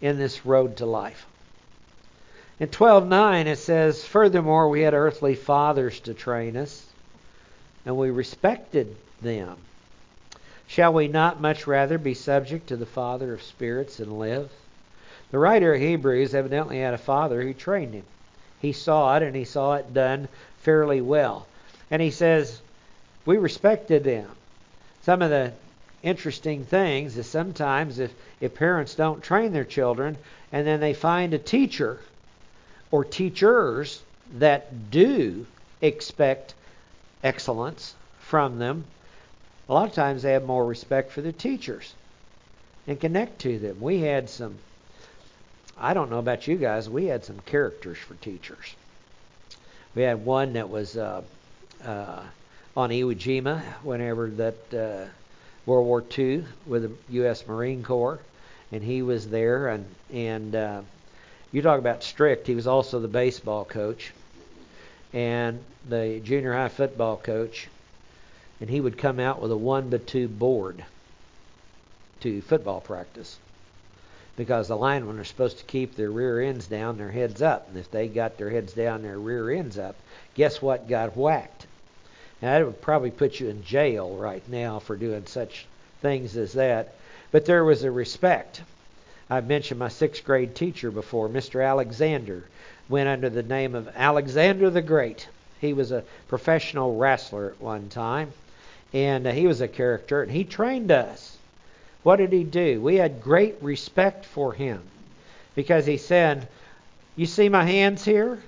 [0.00, 1.26] in this road to life.
[2.60, 6.86] In 12:9 it says, "Furthermore we had earthly fathers to train us,
[7.84, 9.56] and we respected them.
[10.70, 14.52] Shall we not much rather be subject to the Father of spirits and live?
[15.32, 18.04] The writer of Hebrews evidently had a father who trained him.
[18.60, 20.28] He saw it, and he saw it done
[20.58, 21.48] fairly well.
[21.90, 22.60] And he says,
[23.26, 24.28] We respected them.
[25.02, 25.54] Some of the
[26.04, 30.18] interesting things is sometimes if, if parents don't train their children
[30.52, 31.98] and then they find a teacher
[32.92, 34.04] or teachers
[34.34, 35.48] that do
[35.82, 36.54] expect
[37.24, 38.84] excellence from them,
[39.70, 41.94] a lot of times they have more respect for their teachers
[42.88, 43.80] and connect to them.
[43.80, 44.56] We had some,
[45.78, 48.74] I don't know about you guys, we had some characters for teachers.
[49.94, 51.22] We had one that was uh,
[51.84, 52.22] uh,
[52.76, 55.08] on Iwo Jima whenever that uh,
[55.66, 57.46] World War II with the U.S.
[57.46, 58.18] Marine Corps,
[58.72, 59.68] and he was there.
[59.68, 60.82] And and uh,
[61.52, 62.46] you talk about strict.
[62.46, 64.12] He was also the baseball coach
[65.12, 67.68] and the junior high football coach
[68.60, 70.84] and he would come out with a one by two board
[72.20, 73.38] to football practice
[74.36, 77.68] because the linemen are supposed to keep their rear ends down, their heads up.
[77.68, 79.96] And if they got their heads down, their rear ends up,
[80.34, 81.66] guess what got whacked?
[82.40, 85.66] Now, that would probably put you in jail right now for doing such
[86.00, 86.94] things as that.
[87.32, 88.62] But there was a respect.
[89.28, 91.66] I've mentioned my sixth grade teacher before, Mr.
[91.66, 92.44] Alexander,
[92.88, 95.28] went under the name of Alexander the Great.
[95.60, 98.32] He was a professional wrestler at one time
[98.92, 101.36] and uh, he was a character, and he trained us.
[102.02, 102.80] What did he do?
[102.80, 104.82] We had great respect for him
[105.54, 106.48] because he said,
[107.16, 108.38] You see my hands here?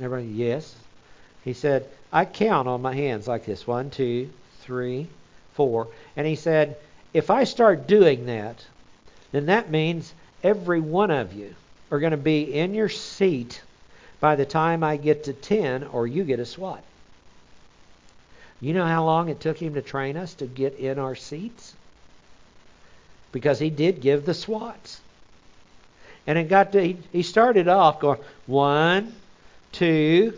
[0.00, 0.74] everybody, yes.
[1.44, 4.30] He said, I count on my hands like this one, two,
[4.60, 5.06] three,
[5.54, 5.88] four.
[6.16, 6.76] And he said,
[7.14, 8.64] If I start doing that,
[9.32, 11.54] then that means every one of you
[11.90, 13.62] are going to be in your seat
[14.20, 16.82] by the time I get to 10 or you get a SWAT.
[18.60, 21.74] You know how long it took him to train us to get in our seats?
[23.36, 24.98] because he did give the swats.
[26.26, 29.14] And it got to, he, started off going one,
[29.72, 30.32] two,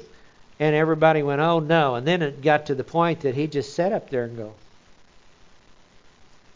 [0.58, 1.94] and everybody went, oh no.
[1.94, 4.52] And then it got to the point that he just sat up there and go,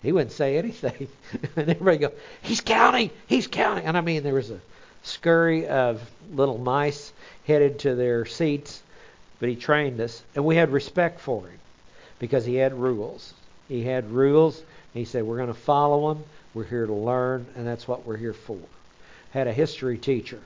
[0.02, 1.06] he wouldn't say anything.
[1.56, 3.84] and everybody go, he's counting, he's counting.
[3.84, 4.58] And I mean, there was a
[5.04, 6.02] scurry of
[6.32, 7.12] little mice
[7.46, 8.82] headed to their seats,
[9.43, 11.59] but he trained us, and we had respect for him
[12.20, 13.34] because he had rules.
[13.66, 14.62] He had rules.
[14.95, 16.22] he said, we're going to follow them.
[16.55, 18.61] We're here to learn, and that's what we're here for.
[19.32, 20.38] Had a history teacher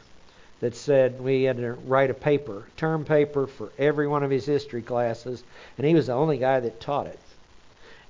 [0.61, 4.47] that said we had to write a paper, term paper for every one of his
[4.47, 5.45] history classes,
[5.77, 7.19] and he was the only guy that taught it.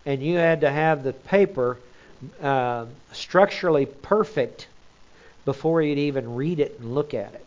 [0.04, 1.78] And you had to have the paper
[2.40, 4.68] uh, structurally perfect
[5.44, 7.44] before you'd even read it and look at it.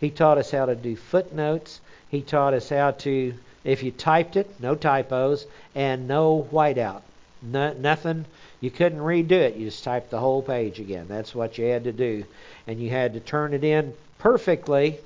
[0.00, 1.78] He taught us how to do footnotes.
[2.14, 3.34] He taught us how to,
[3.64, 7.02] if you typed it, no typos and no whiteout.
[7.42, 8.26] No, nothing.
[8.60, 9.56] You couldn't redo it.
[9.56, 11.06] You just typed the whole page again.
[11.08, 12.24] That's what you had to do.
[12.68, 15.00] And you had to turn it in perfectly,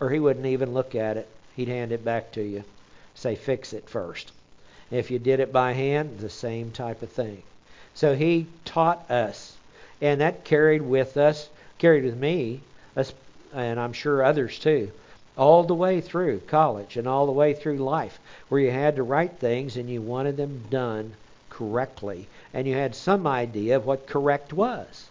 [0.00, 1.28] or he wouldn't even look at it.
[1.56, 2.64] He'd hand it back to you.
[3.14, 4.30] Say, fix it first.
[4.90, 7.42] If you did it by hand, the same type of thing.
[7.94, 9.56] So he taught us
[10.02, 11.48] and that carried with us,
[11.78, 12.60] carried with me,
[13.54, 14.90] and I'm sure others too,
[15.36, 18.18] all the way through college and all the way through life,
[18.48, 21.12] where you had to write things and you wanted them done
[21.48, 25.08] correctly, and you had some idea of what correct was.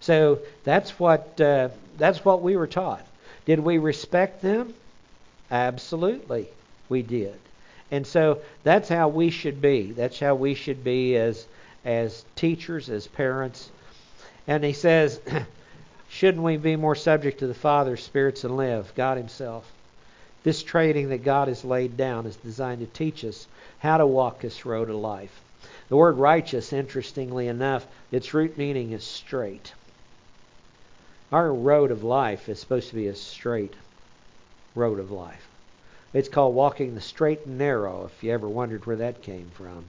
[0.00, 3.04] So that's what uh, that's what we were taught.
[3.46, 4.74] Did we respect them?
[5.50, 6.46] Absolutely,
[6.88, 7.34] we did.
[7.90, 9.92] And so that's how we should be.
[9.92, 11.46] That's how we should be as
[11.84, 13.70] as teachers, as parents,
[14.46, 15.20] and he says,
[16.08, 19.70] Shouldn't we be more subject to the Father's spirits and live, God Himself?
[20.42, 23.46] This training that God has laid down is designed to teach us
[23.80, 25.40] how to walk this road of life.
[25.88, 29.72] The word righteous, interestingly enough, its root meaning is straight.
[31.30, 33.74] Our road of life is supposed to be a straight
[34.74, 35.46] road of life.
[36.14, 39.84] It's called walking the straight and narrow, if you ever wondered where that came from.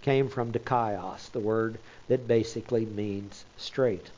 [0.00, 4.10] Came from dikaios, the word that basically means straight.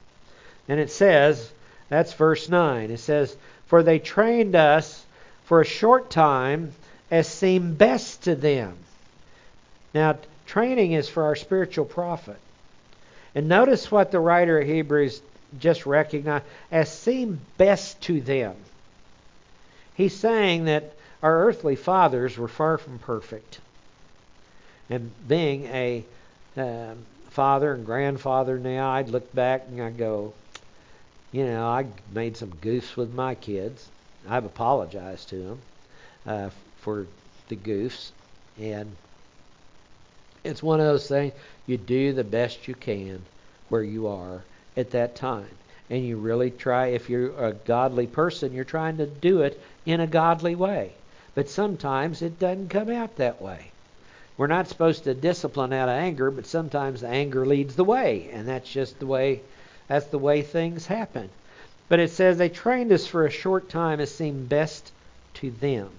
[0.68, 1.50] And it says,
[1.88, 2.90] that's verse 9.
[2.90, 3.36] It says,
[3.66, 5.04] For they trained us
[5.44, 6.72] for a short time
[7.10, 8.76] as seemed best to them.
[9.92, 12.38] Now, training is for our spiritual profit.
[13.34, 15.20] And notice what the writer of Hebrews
[15.58, 18.56] just recognized as seemed best to them.
[19.94, 23.60] He's saying that our earthly fathers were far from perfect.
[24.88, 26.04] And being a
[26.56, 26.98] um,
[27.30, 30.32] father and grandfather now, I'd look back and I go,
[31.32, 33.88] you know, I made some goofs with my kids.
[34.28, 35.58] I've apologized to them
[36.26, 36.50] uh,
[36.82, 37.06] for
[37.48, 38.10] the goofs,
[38.60, 38.94] and
[40.44, 41.32] it's one of those things.
[41.66, 43.22] You do the best you can
[43.70, 44.42] where you are
[44.76, 45.48] at that time,
[45.88, 46.88] and you really try.
[46.88, 50.92] If you're a godly person, you're trying to do it in a godly way.
[51.34, 53.70] But sometimes it doesn't come out that way.
[54.36, 58.46] We're not supposed to discipline out of anger, but sometimes anger leads the way, and
[58.46, 59.40] that's just the way
[59.92, 61.28] that's the way things happen.
[61.90, 64.90] But it says they trained us for a short time as seemed best
[65.34, 65.90] to them.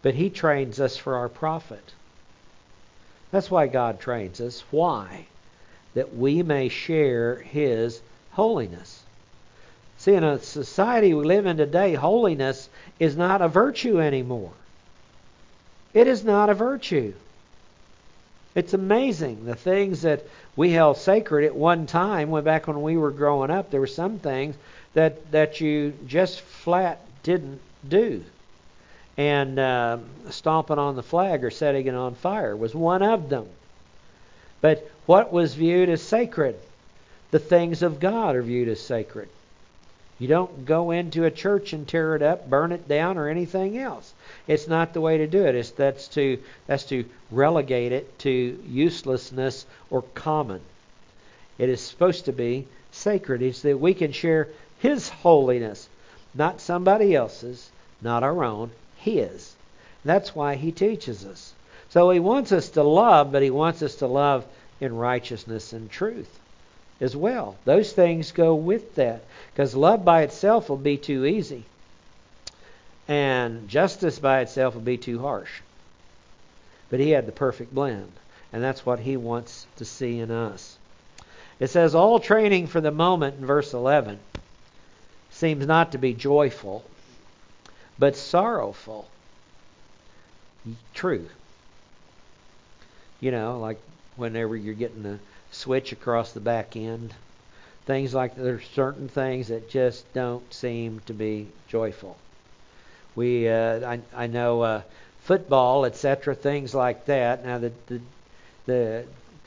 [0.00, 1.92] But he trains us for our profit.
[3.32, 4.64] That's why God trains us.
[4.70, 5.26] Why?
[5.92, 8.00] That we may share his
[8.30, 9.02] holiness.
[9.98, 14.52] See, in a society we live in today, holiness is not a virtue anymore.
[15.92, 17.12] It is not a virtue.
[18.54, 20.24] It's amazing the things that
[20.56, 23.70] we held sacred at one time, When back when we were growing up.
[23.70, 24.56] There were some things
[24.94, 28.24] that that you just flat didn't do,
[29.16, 29.98] and uh,
[30.30, 33.46] stomping on the flag or setting it on fire was one of them.
[34.60, 36.56] But what was viewed as sacred?
[37.30, 39.28] The things of God are viewed as sacred.
[40.20, 43.78] You don't go into a church and tear it up, burn it down, or anything
[43.78, 44.12] else.
[44.46, 45.54] It's not the way to do it.
[45.54, 50.60] It's that's to that's to relegate it to uselessness or common.
[51.56, 53.40] It is supposed to be sacred.
[53.40, 54.48] It's that we can share
[54.80, 55.88] His holiness,
[56.34, 57.70] not somebody else's,
[58.02, 59.54] not our own, His.
[60.04, 61.54] That's why He teaches us.
[61.88, 64.44] So He wants us to love, but He wants us to love
[64.82, 66.40] in righteousness and truth
[67.00, 67.56] as well.
[67.64, 69.24] Those things go with that.
[69.52, 71.64] Because love by itself will be too easy.
[73.08, 75.50] And justice by itself will be too harsh.
[76.90, 78.12] But he had the perfect blend.
[78.52, 80.76] And that's what he wants to see in us.
[81.58, 84.18] It says, All training for the moment in verse 11
[85.30, 86.84] seems not to be joyful,
[87.98, 89.08] but sorrowful.
[90.94, 91.28] True.
[93.20, 93.80] You know, like
[94.16, 95.18] whenever you're getting a
[95.50, 97.14] switch across the back end.
[97.86, 102.16] Things like there's certain things that just don't seem to be joyful.
[103.16, 104.82] We, uh, I, I know uh,
[105.22, 107.44] football, etc., things like that.
[107.44, 108.00] Now the, the
[108.66, 109.04] the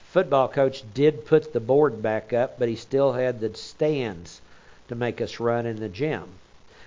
[0.09, 4.41] football coach did put the board back up, but he still had the stands
[4.87, 6.25] to make us run in the gym.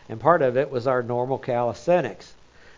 [0.09, 2.35] And part of it was our normal calisthenics.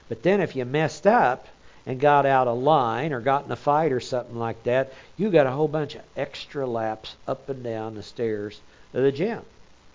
[0.08, 1.46] But then if you messed up
[1.88, 5.30] and got out of line or got in a fight or something like that, you
[5.30, 8.60] got a whole bunch of extra laps up and down the stairs
[8.92, 9.40] of the gym.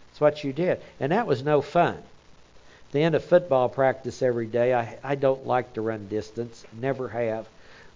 [0.09, 0.81] That's what you did.
[0.99, 1.93] And that was no fun.
[1.93, 6.65] At the end of football practice every day, I, I don't like to run distance,
[6.73, 7.47] never have.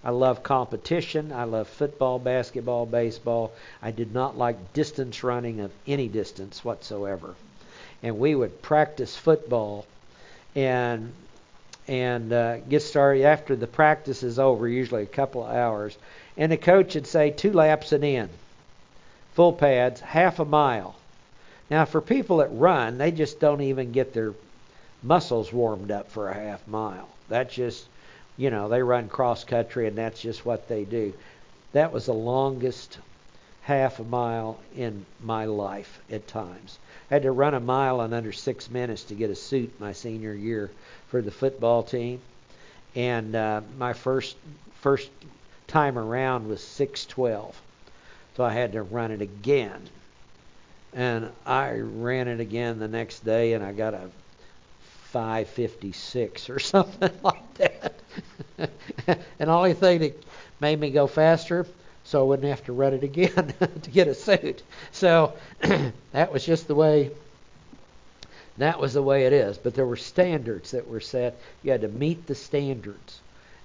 [0.03, 1.33] I love competition.
[1.33, 3.51] I love football, basketball, baseball.
[3.81, 7.33] I did not like distance running of any distance whatsoever.
[8.03, 9.87] And we would practice football
[10.55, 11.13] and
[11.87, 15.97] and uh, get started after the practice is over, usually a couple of hours.
[16.35, 18.29] And the coach would say two laps and in,
[19.33, 20.95] full pads, half a mile.
[21.69, 24.33] Now, for people that run, they just don't even get their
[25.03, 27.07] muscles warmed up for a half mile.
[27.29, 27.87] That's just
[28.37, 31.11] you know, they run cross country and that's just what they do.
[31.73, 32.99] That was the longest
[33.63, 36.77] half a mile in my life at times.
[37.09, 39.91] I had to run a mile in under six minutes to get a suit my
[39.91, 40.69] senior year
[41.09, 42.19] for the football team,
[42.95, 44.35] and uh, my first
[44.81, 45.09] first
[45.67, 47.59] time around was six twelve,
[48.35, 49.81] so I had to run it again,
[50.93, 54.09] and I ran it again the next day, and I got a
[55.11, 57.93] 556 or something like that.
[58.57, 60.23] and the only thing that
[60.59, 61.65] made me go faster
[62.03, 64.63] so I wouldn't have to run it again to get a suit.
[64.91, 65.33] So
[66.11, 67.11] that was just the way
[68.57, 69.57] that was the way it is.
[69.57, 71.39] But there were standards that were set.
[71.63, 73.19] You had to meet the standards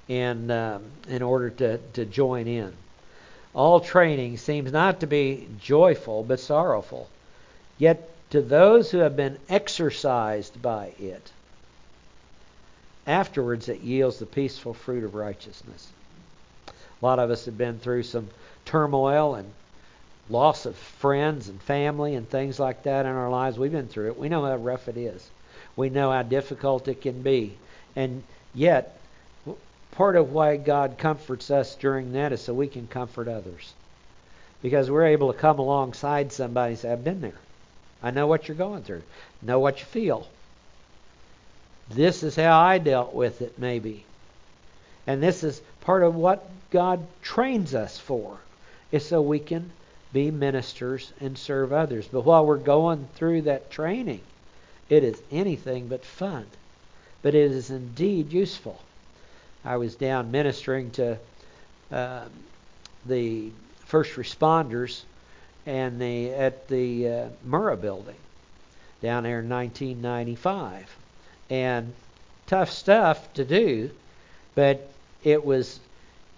[0.09, 2.73] in um, in order to, to join in.
[3.55, 7.09] All training seems not to be joyful but sorrowful.
[7.79, 11.31] Yet to those who have been exercised by it,
[13.07, 15.89] afterwards it yields the peaceful fruit of righteousness.
[16.69, 18.29] A lot of us have been through some
[18.65, 19.51] turmoil and
[20.31, 23.59] loss of friends and family and things like that in our lives.
[23.59, 24.19] We've been through it.
[24.19, 25.29] We know how rough it is.
[25.77, 27.57] We know how difficult it can be.
[27.97, 28.23] And
[28.55, 28.99] yet,
[29.93, 33.75] part of why God comforts us during that is so we can comfort others.
[34.63, 37.39] Because we're able to come alongside somebody and say, I've been there.
[38.03, 39.03] I know what you're going through.
[39.43, 40.29] Know what you feel.
[41.91, 44.05] This is how I dealt with it, maybe.
[45.07, 48.39] And this is part of what God trains us for,
[48.93, 49.71] is so we can
[50.13, 52.07] be ministers and serve others.
[52.07, 54.21] But while we're going through that training,
[54.89, 56.47] it is anything but fun.
[57.23, 58.81] But it is indeed useful.
[59.65, 61.19] I was down ministering to
[61.91, 62.25] uh,
[63.07, 63.51] the
[63.87, 65.03] first responders
[65.67, 68.17] and the at the uh, Murrah building
[69.01, 70.89] down there in 1995,
[71.51, 71.93] and
[72.47, 73.91] tough stuff to do,
[74.55, 74.89] but
[75.25, 75.81] it was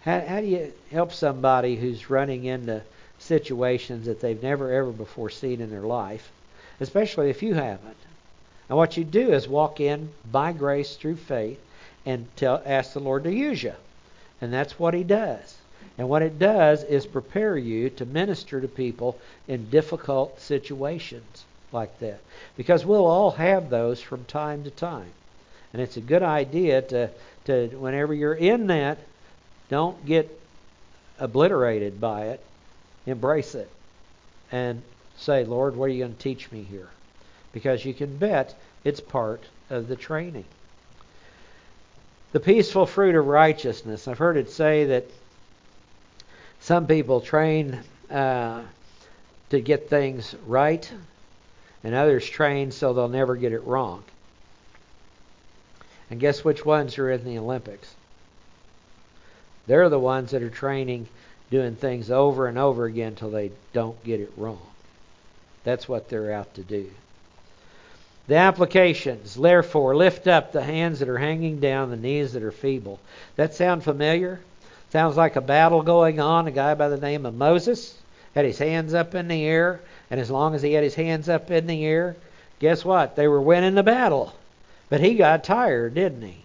[0.03, 2.83] how, how do you help somebody who's running into
[3.25, 6.31] situations that they've never ever before seen in their life,
[6.81, 7.97] especially if you haven't.
[8.69, 11.61] And what you do is walk in by grace through faith
[12.07, 13.75] and tell, ask the Lord to use you.
[14.41, 15.57] And that's what He does.
[15.97, 21.99] And what it does is prepare you to minister to people in difficult situations like
[22.01, 22.21] that.
[22.57, 25.13] Because we'll all have those from time to time.
[25.73, 27.11] And it's a good idea to,
[27.47, 28.99] to whenever you're in that,
[29.69, 30.41] don't get
[31.19, 32.41] obliterated by it.
[33.07, 33.71] Embrace it.
[34.53, 34.83] And
[35.17, 36.89] say, Lord, what are you going to teach me here?
[37.53, 40.45] Because you can bet it's part of the training.
[42.33, 44.09] The peaceful fruit of righteousness.
[44.09, 45.05] I've heard it say that
[46.61, 47.81] some people train
[48.11, 48.63] uh,
[49.51, 50.91] to get things right,
[51.85, 54.03] and others train so they'll never get it wrong.
[56.11, 57.95] And guess which ones are in the Olympics?
[59.67, 61.09] They're the ones that are training,
[61.55, 64.59] doing things over and over again until they don't get it wrong.
[65.63, 66.91] That's what they're out to do.
[68.27, 72.51] The applications, therefore, lift up the hands that are hanging down, the knees that are
[72.51, 72.99] feeble.
[73.37, 74.41] That sound familiar?
[74.91, 76.49] Sounds like a battle going on.
[76.49, 77.97] A guy by the name of Moses
[78.35, 79.79] had his hands up in the air,
[80.11, 82.17] and as long as he had his hands up in the air,
[82.59, 83.15] guess what?
[83.15, 84.35] They were winning the battle.
[84.89, 86.39] But he got tired, didn't he?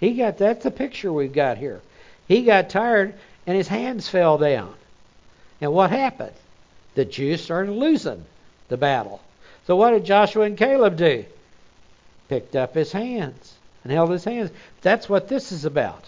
[0.00, 1.80] He got that's the picture we've got here.
[2.26, 3.14] He got tired
[3.46, 4.74] and his hands fell down.
[5.60, 6.32] And what happened?
[6.94, 8.24] The Jews started losing
[8.68, 9.20] the battle.
[9.66, 11.24] So what did Joshua and Caleb do?
[12.28, 14.50] Picked up his hands and held his hands.
[14.82, 16.04] That's what this is about.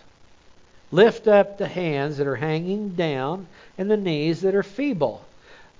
[0.90, 3.46] Lift up the hands that are hanging down
[3.78, 5.24] and the knees that are feeble.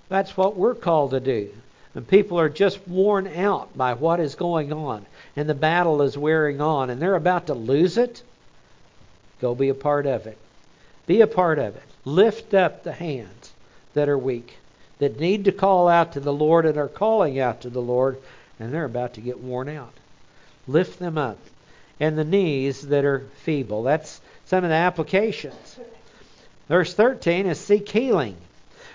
[0.09, 1.51] That's what we're called to do.
[1.95, 6.19] And people are just worn out by what is going on, and the battle is
[6.19, 8.23] wearing on, and they're about to lose it.
[9.41, 10.37] Go be a part of it.
[11.07, 11.83] Be a part of it.
[12.05, 13.53] Lift up the hands
[13.95, 14.57] that are weak,
[14.99, 18.19] that need to call out to the Lord and are calling out to the Lord,
[18.59, 19.93] and they're about to get worn out.
[20.67, 21.39] Lift them up.
[22.01, 23.83] And the knees that are feeble.
[23.85, 25.79] That's some of the applications.
[26.69, 28.37] Verse 13 is seek healing,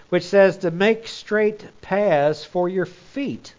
[0.10, 3.54] which says to make straight paths for your feet,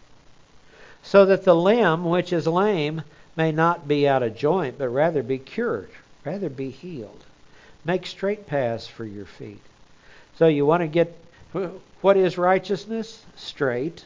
[1.02, 3.02] so that the limb which is lame
[3.36, 5.90] may not be out of joint, but rather be cured,
[6.24, 7.24] rather be healed.
[7.84, 9.62] Make straight paths for your feet.
[10.36, 11.16] So you want to get
[12.00, 13.24] what is righteousness?
[13.36, 14.04] Straight.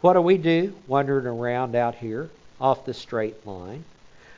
[0.00, 0.74] What do we do?
[0.86, 2.30] Wandering around out here
[2.60, 3.84] off the straight line.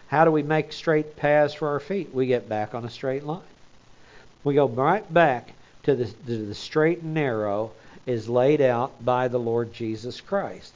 [0.08, 2.14] How do we make straight paths for our feet?
[2.14, 3.40] We get back on a straight line.
[4.42, 5.52] We go right back
[5.84, 7.72] to the, to the straight and narrow
[8.06, 10.74] is laid out by the Lord Jesus Christ.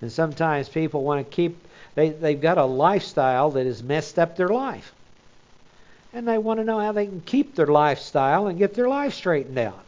[0.00, 1.56] And sometimes people want to keep,
[1.94, 4.92] they, they've got a lifestyle that has messed up their life
[6.12, 9.14] and they want to know how they can keep their lifestyle and get their life
[9.14, 9.84] straightened out.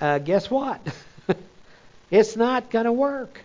[0.00, 0.80] Uh, guess what?
[2.10, 3.40] it's not going to work.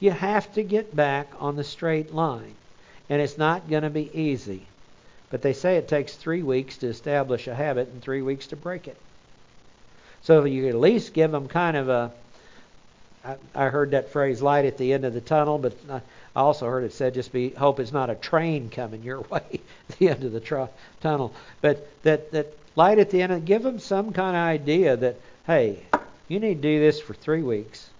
[0.00, 2.54] You have to get back on the straight line,
[3.08, 4.66] and it's not going to be easy.
[5.30, 8.56] But they say it takes three weeks to establish a habit and three weeks to
[8.56, 8.96] break it.
[10.22, 12.12] So you at least give them kind of a.
[13.24, 16.00] I, I heard that phrase light at the end of the tunnel, but I
[16.40, 19.98] also heard it said, just be hope it's not a train coming your way at
[19.98, 20.64] the end of the tr-
[21.00, 21.34] tunnel.
[21.60, 25.16] But that, that light at the end, give them some kind of idea that,
[25.46, 25.82] hey,
[26.28, 27.90] you need to do this for three weeks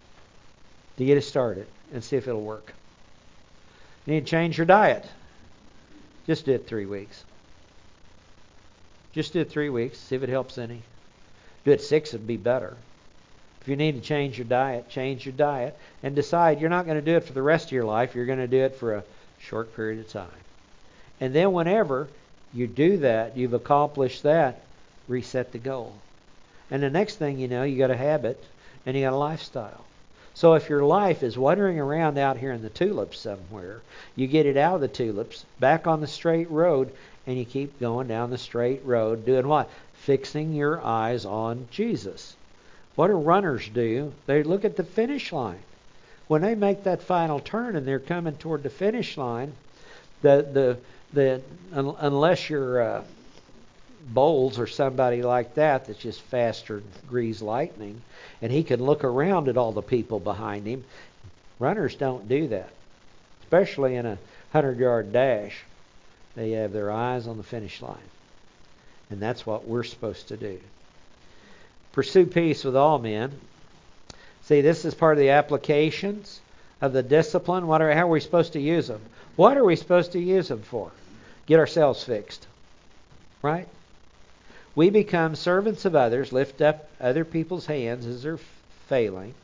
[0.97, 2.73] to get it started and see if it'll work.
[4.07, 5.07] You need to change your diet.
[6.27, 7.25] Just do it three weeks.
[9.13, 10.83] Just do it three weeks, see if it helps any.
[11.65, 12.77] Do it six, it'd be better.
[13.63, 16.99] If you need to change your diet, change your diet and decide you're not going
[16.99, 18.13] to do it for the rest of your life.
[18.13, 19.05] You're going to do it for a
[19.39, 20.27] short period of time.
[21.21, 22.09] And then whenever
[22.53, 24.63] you do that, you've accomplished that,
[25.07, 25.95] reset the goal.
[26.73, 28.43] And the next thing you know, you got a habit
[28.85, 29.85] and you got a lifestyle.
[30.35, 33.81] So if your life is wandering around out here in the tulips somewhere,
[34.17, 36.91] you get it out of the tulips, back on the straight road,
[37.29, 39.71] and you keep going down the straight road, doing what?
[39.95, 42.35] Fixing your eyes on Jesus.
[42.95, 44.13] What do runners do?
[44.27, 45.63] They look at the finish line.
[46.29, 49.53] When they make that final turn and they're coming toward the finish line,
[50.23, 50.79] the the
[51.13, 53.05] the un, unless you're uh,
[54.09, 58.03] Bowles or somebody like that that's just faster than grease lightning,
[58.41, 60.85] and he can look around at all the people behind him.
[61.59, 62.71] Runners don't do that,
[63.43, 64.19] especially in a
[64.53, 65.63] hundred yard dash.
[66.35, 67.97] They have their eyes on the finish line,
[69.11, 70.59] and that's what we're supposed to do.
[71.93, 73.33] Pursue peace with all men.
[74.45, 76.41] See, this is part of the applications
[76.81, 77.67] of the discipline.
[77.67, 79.01] What are, how are we supposed to use them?
[79.37, 80.91] What are we supposed to use them for?
[81.47, 82.47] Get ourselves fixed.
[83.43, 83.69] Right?
[84.75, 88.39] We become servants of others, lift up other people's hands as they're
[88.89, 89.35] failing.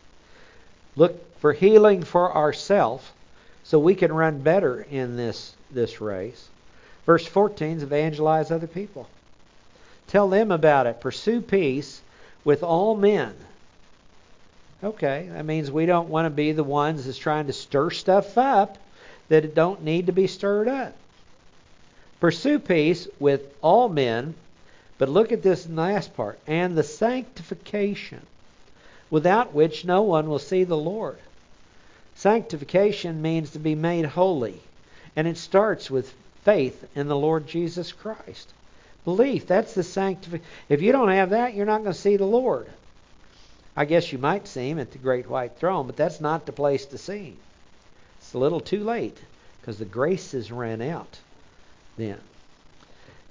[0.96, 3.04] Look for healing for ourselves
[3.62, 6.48] so we can run better in this, this race.
[7.04, 9.06] Verse 14 is evangelize other people.
[10.08, 11.00] Tell them about it.
[11.00, 12.00] Pursue peace
[12.44, 13.34] with all men.
[14.82, 18.38] Okay, that means we don't want to be the ones that's trying to stir stuff
[18.38, 18.78] up
[19.28, 20.94] that don't need to be stirred up.
[22.20, 24.34] Pursue peace with all men,
[24.98, 28.20] but look at this last part and the sanctification,
[29.10, 31.18] without which no one will see the Lord.
[32.14, 34.60] Sanctification means to be made holy,
[35.14, 36.12] and it starts with
[36.44, 38.52] faith in the Lord Jesus Christ.
[39.04, 40.46] Belief, that's the sanctification.
[40.68, 42.68] If you don't have that, you're not going to see the Lord.
[43.76, 46.52] I guess you might see him at the great white throne, but that's not the
[46.52, 47.36] place to see him.
[48.18, 49.16] It's a little too late
[49.60, 51.18] because the grace has ran out
[51.96, 52.18] then.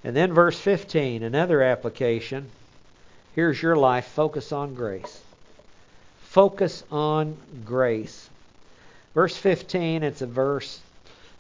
[0.04, 2.50] And then verse 15, another application.
[3.36, 4.06] Here's your life.
[4.08, 5.22] Focus on grace.
[6.22, 8.30] Focus on grace.
[9.14, 10.80] Verse 15, it's a verse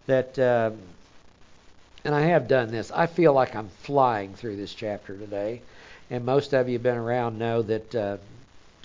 [0.08, 0.72] that uh,
[2.06, 2.92] and I have done this.
[2.92, 5.62] I feel like I'm flying through this chapter today,
[6.10, 8.18] and most of you have been around know that uh,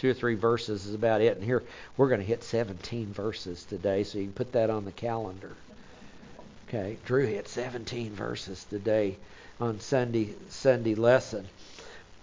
[0.02, 1.36] two or three verses is about it.
[1.36, 1.62] And here
[1.96, 5.52] we're going to hit 17 verses today, so you can put that on the calendar.
[6.68, 9.16] Okay, Drew hit 17 verses today
[9.60, 11.46] on Sunday Sunday lesson,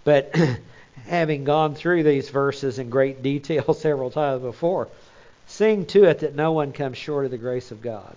[0.03, 0.35] but
[1.05, 4.89] having gone through these verses in great detail several times before,
[5.47, 8.15] sing to it that no one comes short of the grace of God.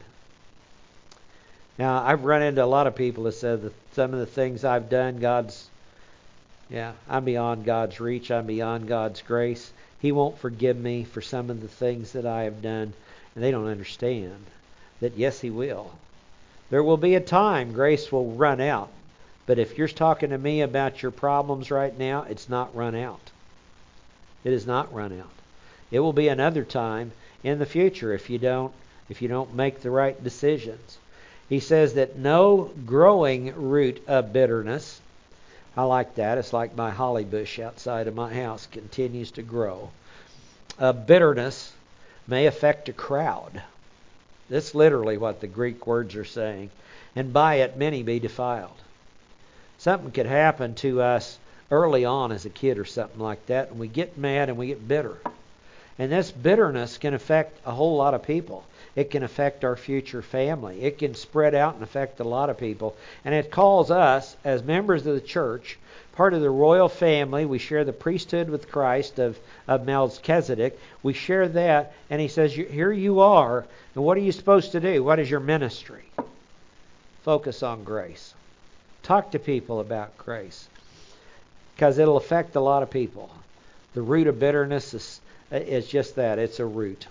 [1.79, 4.65] Now, I've run into a lot of people that said that some of the things
[4.65, 5.69] I've done, God's
[6.69, 8.31] Yeah, I'm beyond God's reach.
[8.31, 9.73] I'm beyond God's grace.
[10.01, 12.93] He won't forgive me for some of the things that I have done.
[13.35, 14.45] And they don't understand
[15.01, 15.93] that, yes, He will.
[16.71, 18.89] There will be a time grace will run out.
[19.45, 23.31] But if you're talking to me about your problems right now, it's not run out.
[24.45, 25.31] It is not run out.
[25.91, 27.13] It will be another time
[27.43, 28.73] in the future if you don't
[29.09, 30.99] if you don't make the right decisions.
[31.53, 35.03] He says that no growing root of bitterness
[35.77, 36.39] I like that.
[36.39, 39.91] It's like my holly bush outside of my house continues to grow.
[40.79, 41.71] Uh, bitterness
[42.27, 43.63] may affect a crowd.
[44.49, 46.71] That's literally what the Greek words are saying.
[47.15, 48.81] And by it, many be defiled.
[49.77, 51.39] Something could happen to us
[51.71, 54.69] early on as a kid or something like that, and we get mad and we
[54.69, 55.19] get bitter.
[55.99, 58.65] And this bitterness can affect a whole lot of people.
[58.95, 60.83] It can affect our future family.
[60.83, 62.95] It can spread out and affect a lot of people.
[63.25, 65.79] And it calls us, as members of the church,
[66.13, 67.47] part of the royal family.
[67.47, 70.79] We share the priesthood with Christ of, of Melchizedek.
[71.03, 71.95] We share that.
[72.11, 73.65] And he says, Here you are.
[73.95, 75.03] And what are you supposed to do?
[75.03, 76.05] What is your ministry?
[77.23, 78.35] Focus on grace.
[79.03, 80.69] Talk to people about grace.
[81.75, 83.31] Because it'll affect a lot of people.
[83.95, 85.21] The root of bitterness is,
[85.51, 87.07] is just that it's a root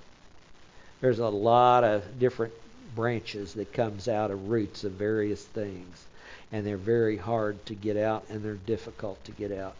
[1.01, 2.53] there's a lot of different
[2.95, 6.05] branches that comes out of roots of various things
[6.51, 9.73] and they're very hard to get out and they're difficult to get out.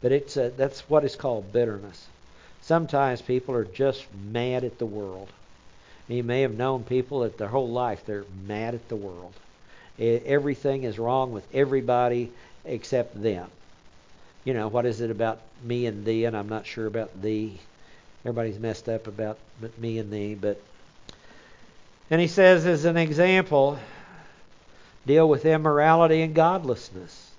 [0.00, 2.06] But it's a, that's what is called bitterness.
[2.62, 5.28] Sometimes people are just mad at the world.
[6.08, 9.34] You may have known people that their whole life they're mad at the world.
[9.98, 12.32] Everything is wrong with everybody
[12.64, 13.50] except them.
[14.44, 17.58] You know what is it about me and thee and i'm not sure about thee
[18.28, 19.38] Everybody's messed up about
[19.78, 20.60] me and thee, but
[22.10, 23.78] and he says as an example,
[25.06, 27.30] deal with immorality and godlessness.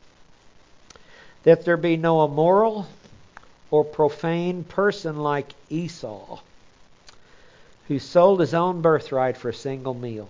[1.44, 2.88] That there be no immoral
[3.70, 6.40] or profane person like Esau,
[7.88, 10.28] who sold his own birthright for a single meal.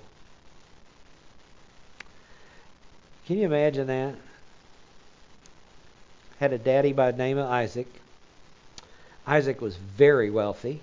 [3.28, 4.16] Can you imagine that?
[6.41, 7.88] Had a daddy by the name of Isaac
[9.30, 10.82] Isaac was very wealthy.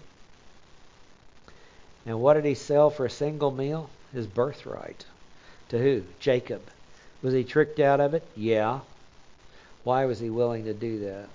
[2.06, 3.90] And what did he sell for a single meal?
[4.12, 5.04] His birthright.
[5.70, 6.04] To who?
[6.20, 6.62] Jacob.
[7.22, 8.22] Was he tricked out of it?
[8.36, 8.80] Yeah.
[9.82, 11.28] Why was he willing to do that?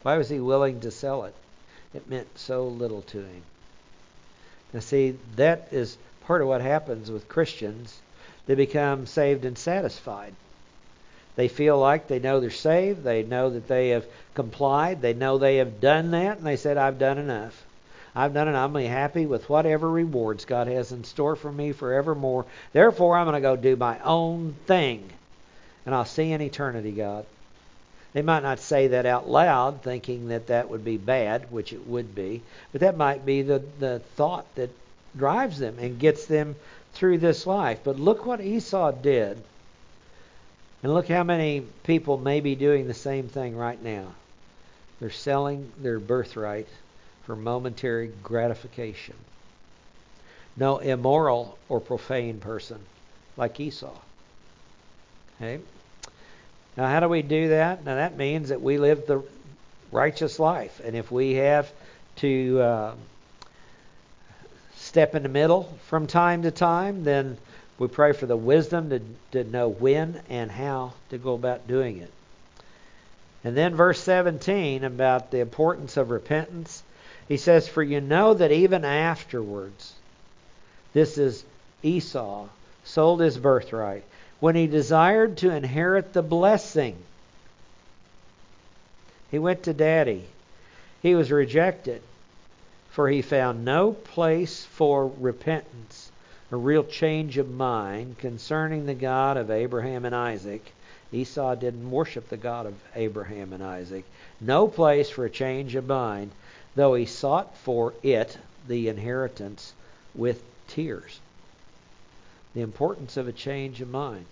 [0.00, 1.34] Why was he willing to sell it?
[1.92, 3.42] It meant so little to him.
[4.72, 8.00] Now, see, that is part of what happens with Christians.
[8.46, 10.34] They become saved and satisfied.
[11.34, 13.04] They feel like they know they're saved.
[13.04, 15.00] They know that they have complied.
[15.00, 16.38] They know they have done that.
[16.38, 17.64] And they said, I've done enough.
[18.14, 18.54] I've done it.
[18.54, 22.44] I'm happy with whatever rewards God has in store for me forevermore.
[22.74, 25.08] Therefore, I'm going to go do my own thing.
[25.86, 27.24] And I'll see in eternity, God.
[28.12, 31.86] They might not say that out loud, thinking that that would be bad, which it
[31.88, 32.42] would be.
[32.70, 34.70] But that might be the, the thought that
[35.16, 36.56] drives them and gets them
[36.92, 37.80] through this life.
[37.82, 39.42] But look what Esau did.
[40.82, 44.06] And look how many people may be doing the same thing right now.
[44.98, 46.68] They're selling their birthright
[47.24, 49.14] for momentary gratification.
[50.56, 52.78] No immoral or profane person
[53.36, 53.96] like Esau.
[55.36, 55.62] Okay?
[56.76, 57.84] Now, how do we do that?
[57.84, 59.22] Now, that means that we live the
[59.92, 60.80] righteous life.
[60.84, 61.70] And if we have
[62.16, 62.94] to uh,
[64.76, 67.38] step in the middle from time to time, then
[67.82, 69.00] we pray for the wisdom to,
[69.32, 72.12] to know when and how to go about doing it.
[73.42, 76.84] And then verse 17 about the importance of repentance.
[77.26, 79.94] He says, For you know that even afterwards,
[80.92, 81.42] this is
[81.82, 82.46] Esau,
[82.84, 84.04] sold his birthright,
[84.38, 86.96] when he desired to inherit the blessing.
[89.32, 90.26] He went to daddy.
[91.02, 92.00] He was rejected,
[92.90, 96.01] for he found no place for repentance
[96.52, 100.72] a real change of mind concerning the God of Abraham and Isaac.
[101.10, 104.04] Esau didn't worship the God of Abraham and Isaac.
[104.38, 106.30] No place for a change of mind,
[106.74, 108.36] though he sought for it,
[108.68, 109.72] the inheritance,
[110.14, 111.20] with tears.
[112.54, 114.26] The importance of a change of mind.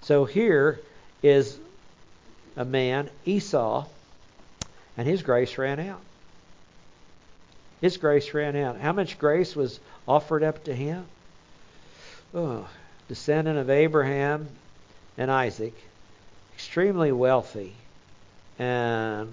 [0.00, 0.80] So here
[1.22, 1.56] is
[2.56, 3.86] a man, Esau,
[4.96, 6.00] and his grace ran out.
[7.80, 8.80] His grace ran out.
[8.80, 11.06] How much grace was offered up to him?
[12.34, 12.68] Oh,
[13.08, 14.48] descendant of Abraham
[15.18, 15.74] and Isaac,
[16.54, 17.74] extremely wealthy.
[18.58, 19.30] And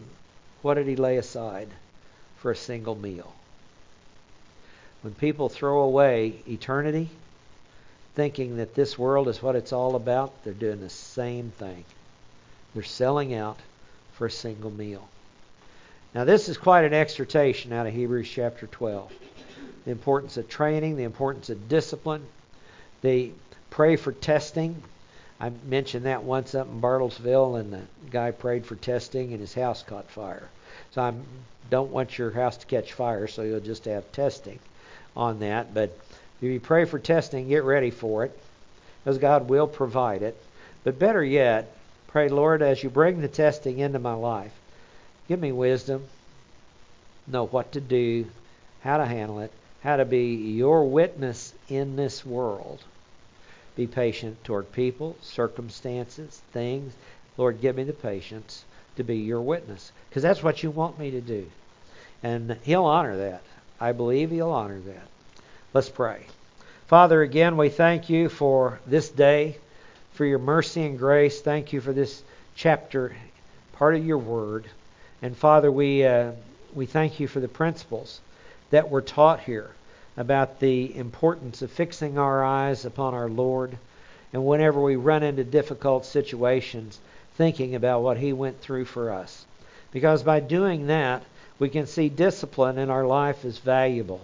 [0.61, 1.69] what did he lay aside
[2.37, 3.33] for a single meal?
[5.01, 7.09] When people throw away eternity,
[8.15, 11.85] thinking that this world is what it's all about, they're doing the same thing.
[12.73, 13.57] They're selling out
[14.13, 15.07] for a single meal.
[16.13, 19.13] Now, this is quite an exhortation out of Hebrews chapter 12.
[19.85, 22.25] The importance of training, the importance of discipline.
[23.01, 23.31] They
[23.69, 24.81] pray for testing.
[25.39, 27.81] I mentioned that once up in Bartlesville, and the
[28.11, 30.49] guy prayed for testing, and his house caught fire.
[30.91, 31.13] So I
[31.69, 34.59] don't want your house to catch fire, so you'll just have testing
[35.15, 35.73] on that.
[35.73, 35.97] But
[36.41, 38.37] if you pray for testing, get ready for it,
[39.03, 40.35] because God will provide it.
[40.83, 41.73] But better yet,
[42.07, 44.53] pray, Lord, as you bring the testing into my life,
[45.27, 46.05] give me wisdom,
[47.27, 48.25] know what to do,
[48.81, 52.83] how to handle it, how to be your witness in this world.
[53.75, 56.93] Be patient toward people, circumstances, things.
[57.37, 58.65] Lord, give me the patience
[58.97, 59.91] to be your witness.
[60.09, 61.49] Because that's what you want me to do.
[62.21, 63.41] And He'll honor that.
[63.79, 65.07] I believe He'll honor that.
[65.73, 66.25] Let's pray.
[66.87, 69.57] Father, again, we thank you for this day,
[70.13, 71.39] for your mercy and grace.
[71.39, 72.21] Thank you for this
[72.55, 73.15] chapter,
[73.73, 74.65] part of your word.
[75.21, 76.31] And Father, we, uh,
[76.73, 78.19] we thank you for the principles
[78.71, 79.71] that were taught here
[80.17, 83.77] about the importance of fixing our eyes upon our Lord.
[84.33, 86.99] And whenever we run into difficult situations,
[87.35, 89.45] thinking about what He went through for us.
[89.91, 91.23] Because by doing that,
[91.57, 94.21] we can see discipline in our life is valuable.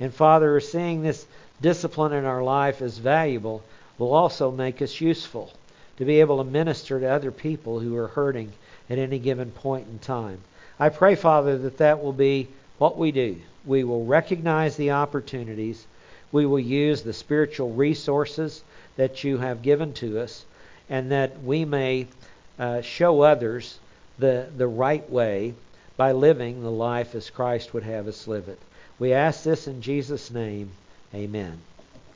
[0.00, 1.26] And Father, seeing this
[1.60, 3.62] discipline in our life as valuable
[3.98, 5.52] will also make us useful
[5.96, 8.52] to be able to minister to other people who are hurting
[8.88, 10.38] at any given point in time.
[10.78, 13.36] I pray, Father, that that will be what we do.
[13.64, 15.86] We will recognize the opportunities.
[16.30, 18.62] We will use the spiritual resources
[18.96, 20.44] that you have given to us,
[20.88, 22.06] and that we may
[22.58, 23.78] uh, show others
[24.18, 25.54] the, the right way
[25.96, 28.58] by living the life as Christ would have us live it.
[28.98, 30.72] We ask this in Jesus' name.
[31.14, 31.60] Amen.